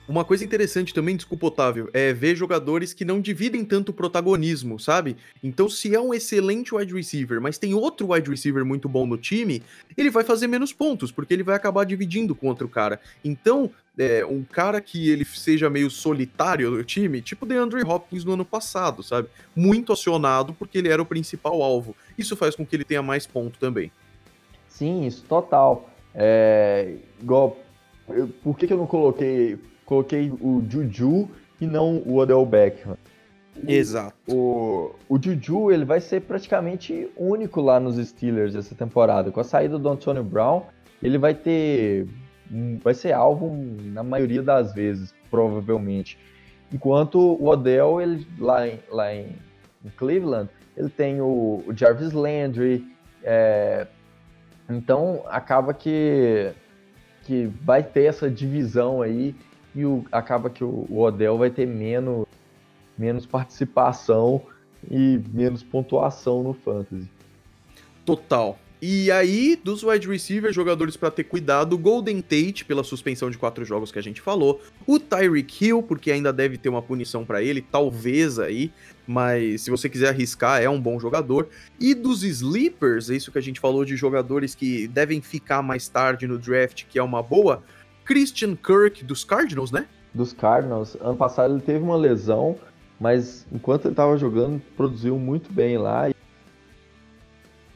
[0.09, 5.19] Uma coisa interessante também, desculpa, Otávio, é ver jogadores que não dividem tanto protagonismo, sabe?
[5.45, 9.19] Então, se é um excelente wide receiver, mas tem outro wide receiver muito bom no
[9.19, 9.63] time,
[9.99, 12.99] ele vai fazer menos pontos, porque ele vai acabar dividindo com outro cara.
[13.23, 18.25] Então, é, um cara que ele seja meio solitário no time, tipo o DeAndre Hopkins
[18.25, 19.29] no ano passado, sabe?
[19.55, 21.97] Muito acionado porque ele era o principal alvo.
[22.17, 23.91] Isso faz com que ele tenha mais ponto também.
[24.69, 25.91] Sim, isso total.
[26.15, 27.57] É, igual,
[28.43, 32.97] por que, que eu não coloquei coloquei o Juju e não o Odell Beckham.
[33.67, 34.15] Exato.
[34.29, 39.33] O, o Juju ele vai ser praticamente único lá nos Steelers essa temporada.
[39.33, 40.63] Com a saída do Antonio Brown,
[41.03, 42.07] ele vai ter.
[42.83, 46.19] Vai ser alvo na maioria das vezes, provavelmente.
[46.73, 49.37] Enquanto o Odell, ele, lá, em, lá em,
[49.97, 52.87] Cleveland, ele tem o, o Jarvis Landry.
[53.23, 53.87] É,
[54.69, 56.53] então acaba que,
[57.23, 59.35] que vai ter essa divisão aí
[59.75, 62.27] e o, acaba que o, o Odell vai ter menos,
[62.97, 64.43] menos participação
[64.91, 67.11] e menos pontuação no Fantasy.
[68.05, 68.59] Total.
[68.81, 73.65] E aí, dos wide receivers, jogadores para ter cuidado, Golden Tate, pela suspensão de quatro
[73.65, 77.43] jogos que a gente falou, o Tyreek Hill, porque ainda deve ter uma punição para
[77.43, 78.71] ele, talvez aí,
[79.05, 81.49] mas se você quiser arriscar, é um bom jogador.
[81.81, 85.89] E dos sleepers, é isso que a gente falou de jogadores que devem ficar mais
[85.89, 87.65] tarde no draft, que é uma boa,
[88.05, 89.87] Christian Kirk dos Cardinals, né?
[90.15, 90.97] Dos Cardinals.
[91.01, 92.57] Ano passado ele teve uma lesão,
[93.01, 96.11] mas enquanto ele estava jogando, produziu muito bem lá.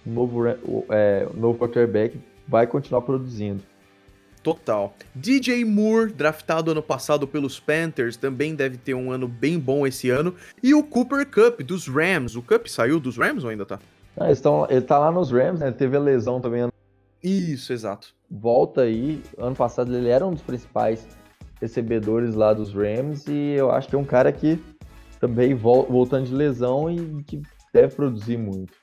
[0.07, 0.47] Um novo,
[0.91, 3.63] é, novo quarterback vai continuar produzindo.
[4.43, 4.93] Total.
[5.15, 10.11] DJ Moore, draftado ano passado pelos Panthers, também deve ter um ano bem bom esse
[10.11, 10.35] ano.
[10.61, 12.35] E o Cooper Cup, dos Rams.
[12.35, 13.79] O Cup saiu dos Rams ou ainda tá?
[14.17, 15.71] Ah, estão, ele tá lá nos Rams, né?
[15.71, 16.69] Teve a lesão também.
[17.23, 18.09] Isso, exato.
[18.29, 19.23] Volta aí.
[19.39, 21.07] Ano passado ele era um dos principais
[21.61, 23.27] recebedores lá dos Rams.
[23.29, 24.61] E eu acho que é um cara que
[25.21, 27.41] também voltando de lesão e que
[27.73, 28.82] deve produzir muito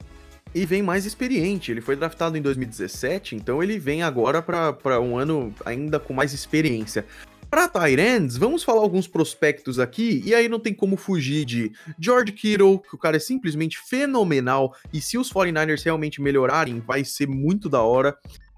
[0.54, 1.72] e vem mais experiente.
[1.72, 6.34] Ele foi draftado em 2017, então ele vem agora para um ano ainda com mais
[6.34, 7.06] experiência.
[7.50, 12.32] Para Tyrants, vamos falar alguns prospectos aqui, e aí não tem como fugir de George
[12.32, 17.28] Kittle, que o cara é simplesmente fenomenal, e se os 49ers realmente melhorarem, vai ser
[17.28, 18.16] muito da hora.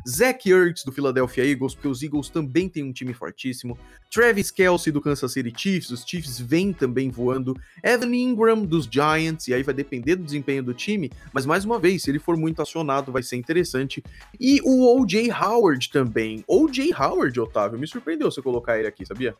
[0.07, 3.77] Zach Ertz do Philadelphia Eagles, porque os Eagles também têm um time fortíssimo.
[4.09, 7.55] Travis Kelsey do Kansas City Chiefs, os Chiefs vêm também voando.
[7.83, 11.79] Evan Ingram dos Giants, e aí vai depender do desempenho do time, mas mais uma
[11.79, 14.03] vez, se ele for muito acionado, vai ser interessante.
[14.39, 15.31] E o O.J.
[15.31, 16.43] Howard também.
[16.47, 16.93] O.J.
[16.93, 19.35] Howard, Otávio, me surpreendeu você colocar ele aqui, sabia?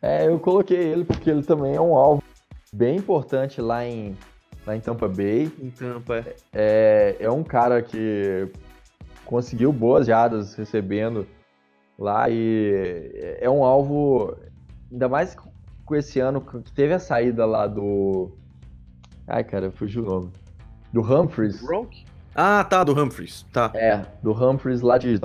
[0.00, 2.22] É, eu coloquei ele porque ele também é um alvo
[2.72, 4.16] bem importante lá em,
[4.66, 5.50] lá em Tampa Bay.
[5.60, 6.26] Em Tampa.
[6.52, 8.48] É, é um cara que
[9.32, 11.26] conseguiu boas jadas recebendo
[11.98, 14.36] lá e é um alvo,
[14.90, 15.34] ainda mais
[15.86, 18.36] com esse ano que teve a saída lá do.
[19.26, 20.32] Ai, cara, fugiu o nome.
[20.92, 21.64] Do Humphreys.
[22.34, 23.46] Ah, tá, do Humphreys.
[23.50, 23.70] Tá.
[23.74, 25.18] É, do Humphreys lá de.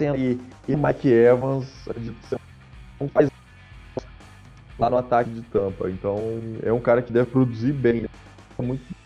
[0.00, 1.72] E, e Mike Evans
[3.12, 3.30] faz
[4.80, 5.88] lá no ataque de tampa.
[5.88, 6.18] Então
[6.64, 8.00] é um cara que deve produzir bem.
[8.00, 8.08] Né?
[8.58, 9.01] Muito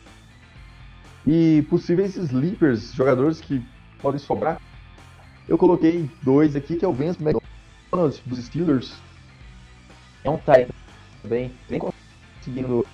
[1.27, 3.63] e possíveis sleepers, jogadores que
[4.01, 4.61] podem sobrar.
[5.49, 8.95] Eu coloquei dois aqui, que é o Vance McDonald dos Steelers.
[10.23, 10.73] É um tight
[11.23, 12.87] também, vem conseguindo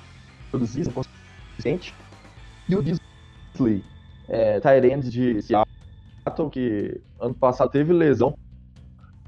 [0.50, 1.94] produzir, consistente.
[2.68, 3.84] E o Disley,
[4.28, 8.36] é, tight de Seattle, que ano passado teve lesão,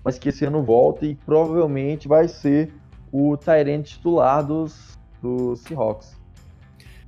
[0.02, 2.72] mas que esse ano volta e provavelmente vai ser
[3.12, 6.23] o tight titular dos, dos Seahawks.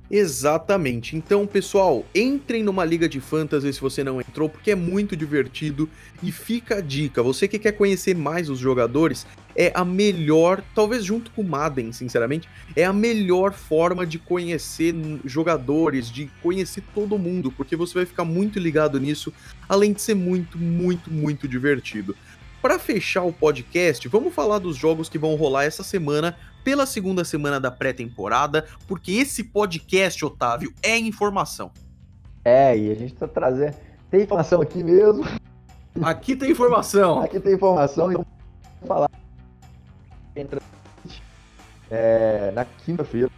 [0.09, 1.17] Exatamente.
[1.17, 5.89] Então, pessoal, entrem numa liga de fantasy se você não entrou, porque é muito divertido
[6.23, 7.21] e fica a dica.
[7.21, 12.47] Você que quer conhecer mais os jogadores, é a melhor, talvez junto com Madden, sinceramente,
[12.75, 14.95] é a melhor forma de conhecer
[15.25, 19.33] jogadores, de conhecer todo mundo, porque você vai ficar muito ligado nisso,
[19.67, 22.15] além de ser muito, muito, muito divertido.
[22.61, 26.37] Para fechar o podcast, vamos falar dos jogos que vão rolar essa semana
[26.67, 31.71] pela segunda semana da pré-temporada, porque esse podcast, Otávio, é informação.
[32.43, 33.73] É, e a gente tá trazendo.
[34.11, 35.23] Tem informação aqui mesmo.
[36.01, 37.19] Aqui tem informação.
[37.23, 38.25] aqui tem informação, então
[38.81, 39.09] vamos falar.
[41.89, 43.31] É, na quinta-feira,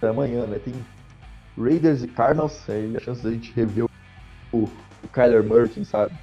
[0.00, 0.60] amanhã, né?
[0.60, 0.72] Tem
[1.58, 3.86] Raiders e Cardinals, aí a chance da gente rever
[4.52, 4.68] o, o
[5.12, 6.14] Kyler Murray, quem sabe,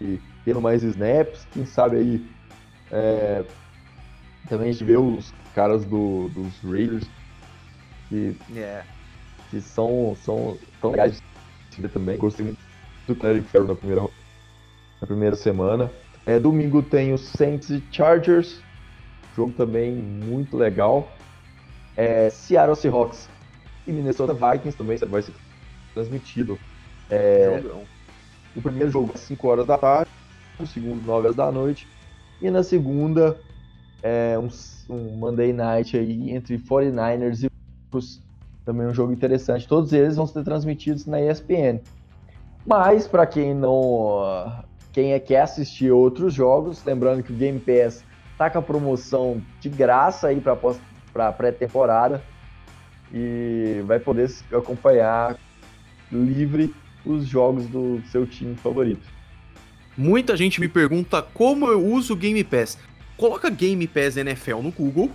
[0.00, 2.26] e tendo mais snaps, quem sabe aí
[2.90, 3.44] é,
[4.48, 7.06] também a gente vê os caras do, dos Raiders
[8.08, 8.84] que, yeah.
[9.50, 11.22] que são, são tão legais
[11.70, 12.16] de ver também.
[12.16, 12.58] Gostei muito
[13.06, 14.02] do Clary Ferro na primeira,
[15.00, 15.90] na primeira semana.
[16.26, 18.60] É, domingo tem o Saints e Chargers,
[19.34, 21.10] jogo também muito legal.
[21.96, 23.28] É, Seattle Seahawks
[23.86, 25.32] e Minnesota Vikings também vai ser
[25.94, 26.58] transmitido.
[27.10, 27.62] É,
[28.54, 30.10] o primeiro jogo às 5 horas da tarde,
[30.60, 31.88] o segundo 9 horas da noite.
[32.40, 33.40] E na segunda,
[34.02, 34.48] é, um,
[34.92, 37.50] um Monday Night aí entre 49ers e
[37.90, 38.20] Broncos,
[38.64, 39.66] também um jogo interessante.
[39.66, 41.80] Todos eles vão ser transmitidos na ESPN.
[42.66, 44.52] Mas para quem não,
[44.92, 48.04] quem é quer assistir outros jogos, lembrando que o Game Pass
[48.36, 50.40] tá com a promoção de graça aí
[51.12, 52.22] para pré-temporada
[53.12, 55.36] e vai poder acompanhar
[56.12, 56.74] livre
[57.04, 59.06] os jogos do seu time favorito.
[59.96, 62.78] Muita gente me pergunta como eu uso o Game Pass
[63.18, 65.10] coloca Game Pass NFL no Google.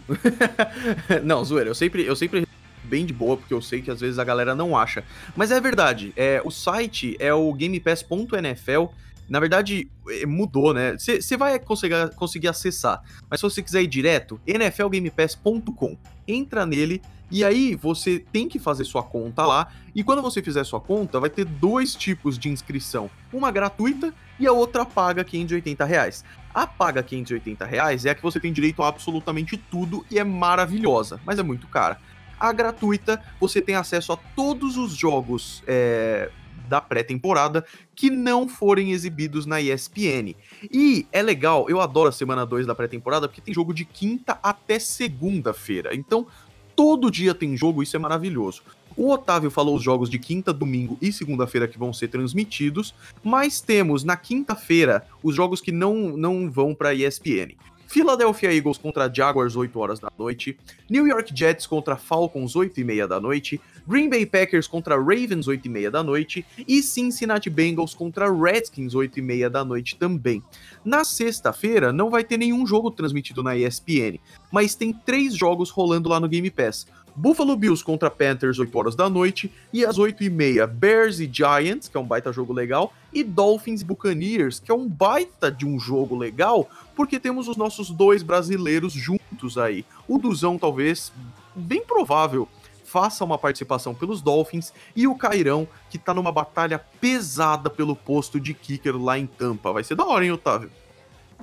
[1.24, 2.46] não, zoeira, eu sempre, eu sempre
[2.84, 5.04] bem de boa, porque eu sei que às vezes a galera não acha.
[5.36, 8.94] Mas é verdade, é, o site é o gamepass.nfl.
[9.28, 10.96] Na verdade, é, mudou, né?
[10.98, 13.02] Você vai conseguir, conseguir acessar.
[13.30, 15.98] Mas se você quiser ir direto, nflgamepass.com.
[16.28, 17.02] Entra nele
[17.34, 19.68] e aí você tem que fazer sua conta lá.
[19.96, 24.46] E quando você fizer sua conta, vai ter dois tipos de inscrição: uma gratuita e
[24.46, 26.24] a outra paga 580 reais.
[26.54, 30.24] A paga 580 reais é a que você tem direito a absolutamente tudo e é
[30.24, 32.00] maravilhosa, mas é muito cara.
[32.40, 36.30] A gratuita, você tem acesso a todos os jogos é,
[36.68, 37.66] da pré-temporada
[37.96, 40.36] que não forem exibidos na ESPN.
[40.72, 44.40] E é legal, eu adoro a semana 2 da pré-temporada porque tem jogo de quinta
[44.42, 45.96] até segunda-feira.
[45.96, 46.28] Então,
[46.76, 48.62] todo dia tem jogo, isso é maravilhoso.
[48.96, 52.94] O Otávio falou os jogos de quinta, domingo e segunda-feira que vão ser transmitidos,
[53.24, 57.56] mas temos na quinta-feira os jogos que não, não vão para ESPN.
[57.94, 60.58] Philadelphia Eagles contra Jaguars, 8 horas da noite.
[60.90, 63.62] New York Jets contra Falcons, 8 e meia da noite.
[63.88, 66.44] Green Bay Packers contra Ravens, 8 e meia da noite.
[66.68, 70.42] E Cincinnati Bengals contra Redskins, 8 e meia da noite também.
[70.84, 74.20] Na sexta-feira, não vai ter nenhum jogo transmitido na ESPN,
[74.52, 76.88] mas tem três jogos rolando lá no Game Pass.
[77.16, 81.30] Buffalo Bills contra Panthers, 8 horas da noite, e às 8 e meia, Bears e
[81.32, 85.52] Giants, que é um baita jogo legal, e Dolphins e Buccaneers, que é um baita
[85.52, 89.86] de um jogo legal, porque temos os nossos dois brasileiros juntos aí.
[90.08, 91.14] O Duzão, talvez,
[91.56, 92.48] bem provável,
[92.84, 98.40] faça uma participação pelos Dolphins, e o Cairão, que tá numa batalha pesada pelo posto
[98.40, 99.72] de kicker lá em Tampa.
[99.72, 100.70] Vai ser da hora, hein, Otávio?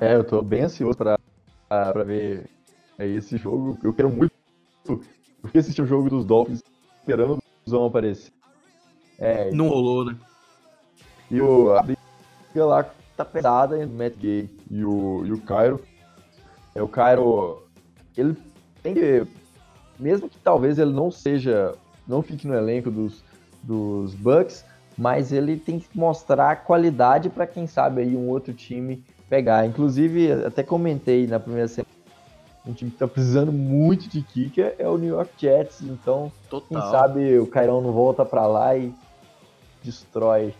[0.00, 1.18] É, eu tô bem ansioso pra,
[1.68, 2.48] pra ver
[2.98, 3.78] esse jogo.
[3.82, 4.32] Eu quero muito
[5.43, 6.62] eu fui assistir o jogo dos Dolphins
[6.99, 8.32] esperando o Duzão aparecer.
[9.18, 10.16] É, não rolou, né?
[11.30, 11.99] E o, a briga
[12.57, 15.80] lá tá pesada entre o Matt Gay e o, e o Cairo.
[16.74, 17.62] É, o Cairo,
[18.16, 18.36] ele
[18.82, 19.26] tem que,
[19.99, 21.74] mesmo que talvez ele não seja,
[22.07, 23.22] não fique no elenco dos,
[23.62, 24.64] dos Bucks,
[24.97, 29.66] mas ele tem que mostrar qualidade para quem sabe aí um outro time pegar.
[29.66, 31.99] Inclusive, até comentei na primeira semana
[32.66, 35.80] um time que tá precisando muito de kicker é o New York Jets.
[35.82, 36.68] Então, Total.
[36.68, 38.92] quem sabe o Cairão não volta para lá e
[39.82, 40.54] destrói.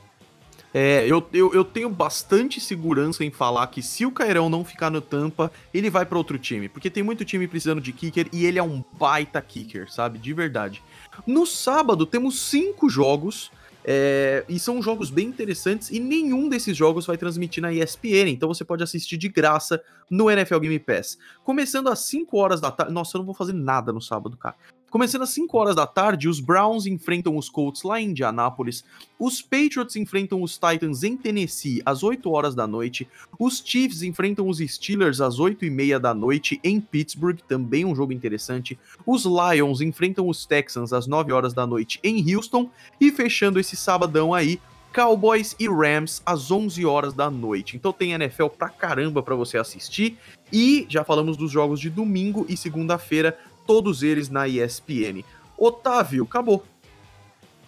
[0.73, 4.89] É, eu, eu, eu tenho bastante segurança em falar que se o Cairão não ficar
[4.89, 6.69] no Tampa, ele vai para outro time.
[6.69, 10.19] Porque tem muito time precisando de kicker e ele é um baita kicker, sabe?
[10.19, 10.83] De verdade.
[11.27, 13.51] No sábado temos cinco jogos
[13.85, 18.49] é, e são jogos bem interessantes e nenhum desses jogos vai transmitir na ESPN, então
[18.49, 21.19] você pode assistir de graça no NFL Game Pass.
[21.45, 22.93] Começando às 5 horas da tarde.
[22.93, 24.57] Nossa, eu não vou fazer nada no sábado, cara.
[24.91, 28.85] Começando às 5 horas da tarde, os Browns enfrentam os Colts lá em Indianápolis,
[29.21, 33.07] os Patriots enfrentam os Titans em Tennessee às 8 horas da noite,
[33.39, 37.95] os Chiefs enfrentam os Steelers às 8 e meia da noite em Pittsburgh, também um
[37.95, 38.77] jogo interessante,
[39.07, 42.69] os Lions enfrentam os Texans às 9 horas da noite em Houston,
[43.01, 44.61] e fechando esse sabadão aí,
[44.93, 47.77] Cowboys e Rams às 11 horas da noite.
[47.77, 50.19] Então tem NFL pra caramba para você assistir.
[50.53, 53.39] E já falamos dos jogos de domingo e segunda-feira
[53.71, 55.23] todos eles na ESPN.
[55.57, 56.65] Otávio, acabou.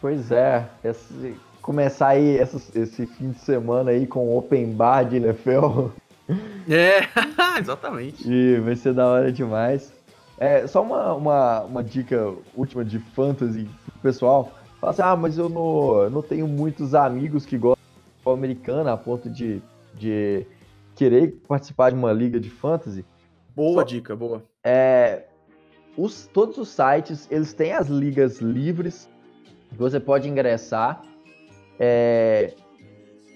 [0.01, 5.19] Pois é, esse, começar aí essa, esse fim de semana aí com open bar de
[5.19, 5.91] NFL.
[6.69, 7.07] É,
[7.57, 8.29] exatamente.
[8.29, 9.93] E vai ser da hora demais.
[10.39, 14.53] É, só uma, uma, uma dica última de fantasy pro pessoal.
[14.81, 18.91] Fala assim, ah, mas eu não, não tenho muitos amigos que gostam de futebol americano
[18.91, 19.63] a ponto de,
[19.95, 20.45] de
[20.97, 23.05] querer participar de uma liga de fantasy.
[23.55, 24.43] Boa só, dica, boa.
[24.65, 25.27] É,
[25.97, 29.09] os, todos os sites eles têm as ligas livres
[29.71, 31.03] que você pode ingressar
[31.79, 32.55] é,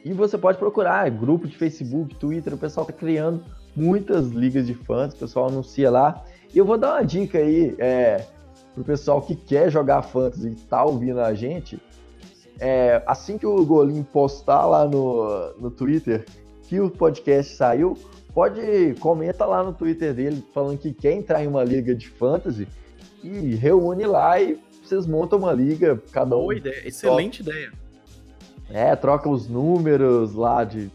[0.04, 3.42] e você pode procurar grupo de Facebook, Twitter, o pessoal está criando
[3.74, 6.24] muitas ligas de fãs, o pessoal anuncia lá.
[6.54, 8.24] E eu vou dar uma dica aí é,
[8.72, 11.80] pro pessoal que quer jogar fantasy e tá ouvindo a gente.
[12.60, 16.24] É, assim que o Golim postar lá no, no Twitter
[16.62, 17.98] que o podcast saiu,
[18.36, 22.68] pode comenta lá no Twitter dele falando que quer entrar em uma liga de fantasy
[23.24, 26.42] e reúne lá e vocês montam uma liga, cada um.
[26.42, 27.72] Boa ideia, excelente troca, ideia.
[28.68, 30.90] É, troca os números lá de.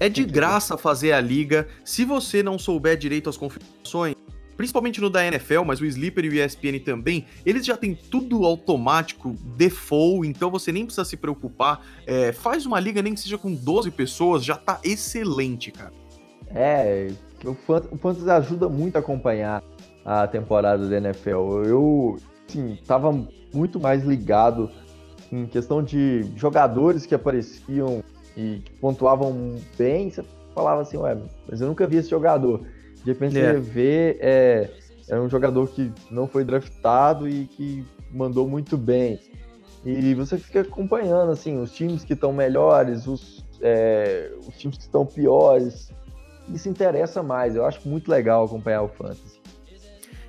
[0.00, 1.68] É de graça fazer a liga.
[1.84, 4.16] Se você não souber direito as configurações,
[4.56, 8.44] principalmente no da NFL, mas o Sleeper e o ESPN também, eles já têm tudo
[8.44, 11.80] automático, default, então você nem precisa se preocupar.
[12.04, 16.01] É, faz uma liga, nem que seja com 12 pessoas, já tá excelente, cara.
[16.54, 17.08] É,
[17.44, 17.54] o
[17.98, 19.62] Fantasy ajuda muito a acompanhar
[20.04, 21.64] a temporada da NFL.
[21.64, 23.12] Eu, sim, tava
[23.52, 24.70] muito mais ligado
[25.30, 28.02] em questão de jogadores que apareciam
[28.36, 30.10] e pontuavam bem.
[30.10, 30.24] Você
[30.54, 31.16] falava assim, ué,
[31.48, 32.60] mas eu nunca vi esse jogador.
[33.04, 33.52] De repente é.
[33.52, 34.70] você vê, é,
[35.08, 39.18] é um jogador que não foi draftado e que mandou muito bem.
[39.84, 44.84] E você fica acompanhando, assim, os times que estão melhores, os, é, os times que
[44.84, 45.90] estão piores
[46.48, 47.54] isso interessa mais.
[47.54, 49.40] Eu acho muito legal acompanhar o Fantasy.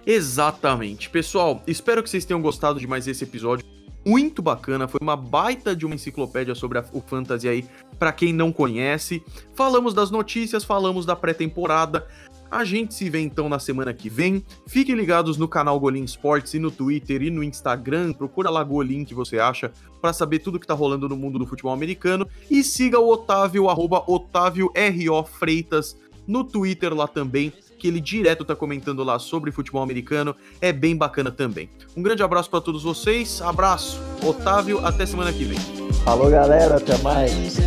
[0.05, 1.09] Exatamente.
[1.09, 3.65] Pessoal, espero que vocês tenham gostado de mais esse episódio.
[4.05, 7.65] Muito bacana, foi uma baita de uma enciclopédia sobre a, o Fantasy aí,
[7.97, 9.23] para quem não conhece.
[9.55, 12.05] Falamos das notícias, falamos da pré-temporada.
[12.51, 14.45] A gente se vê então na semana que vem.
[14.67, 18.13] Fiquem ligados no canal Golim Sports e no Twitter e no Instagram.
[18.13, 21.47] Procura lá Golim que você acha para saber tudo que tá rolando no mundo do
[21.47, 22.27] futebol americano.
[22.51, 25.23] E siga o Otávio, arroba Otávio R.O.
[25.23, 25.97] Freitas
[26.27, 30.95] no Twitter lá também, que ele direto tá comentando lá sobre futebol americano, é bem
[30.95, 31.69] bacana também.
[31.95, 35.59] Um grande abraço para todos vocês, abraço, Otávio, até semana que vem.
[36.05, 37.57] Falou galera, até mais.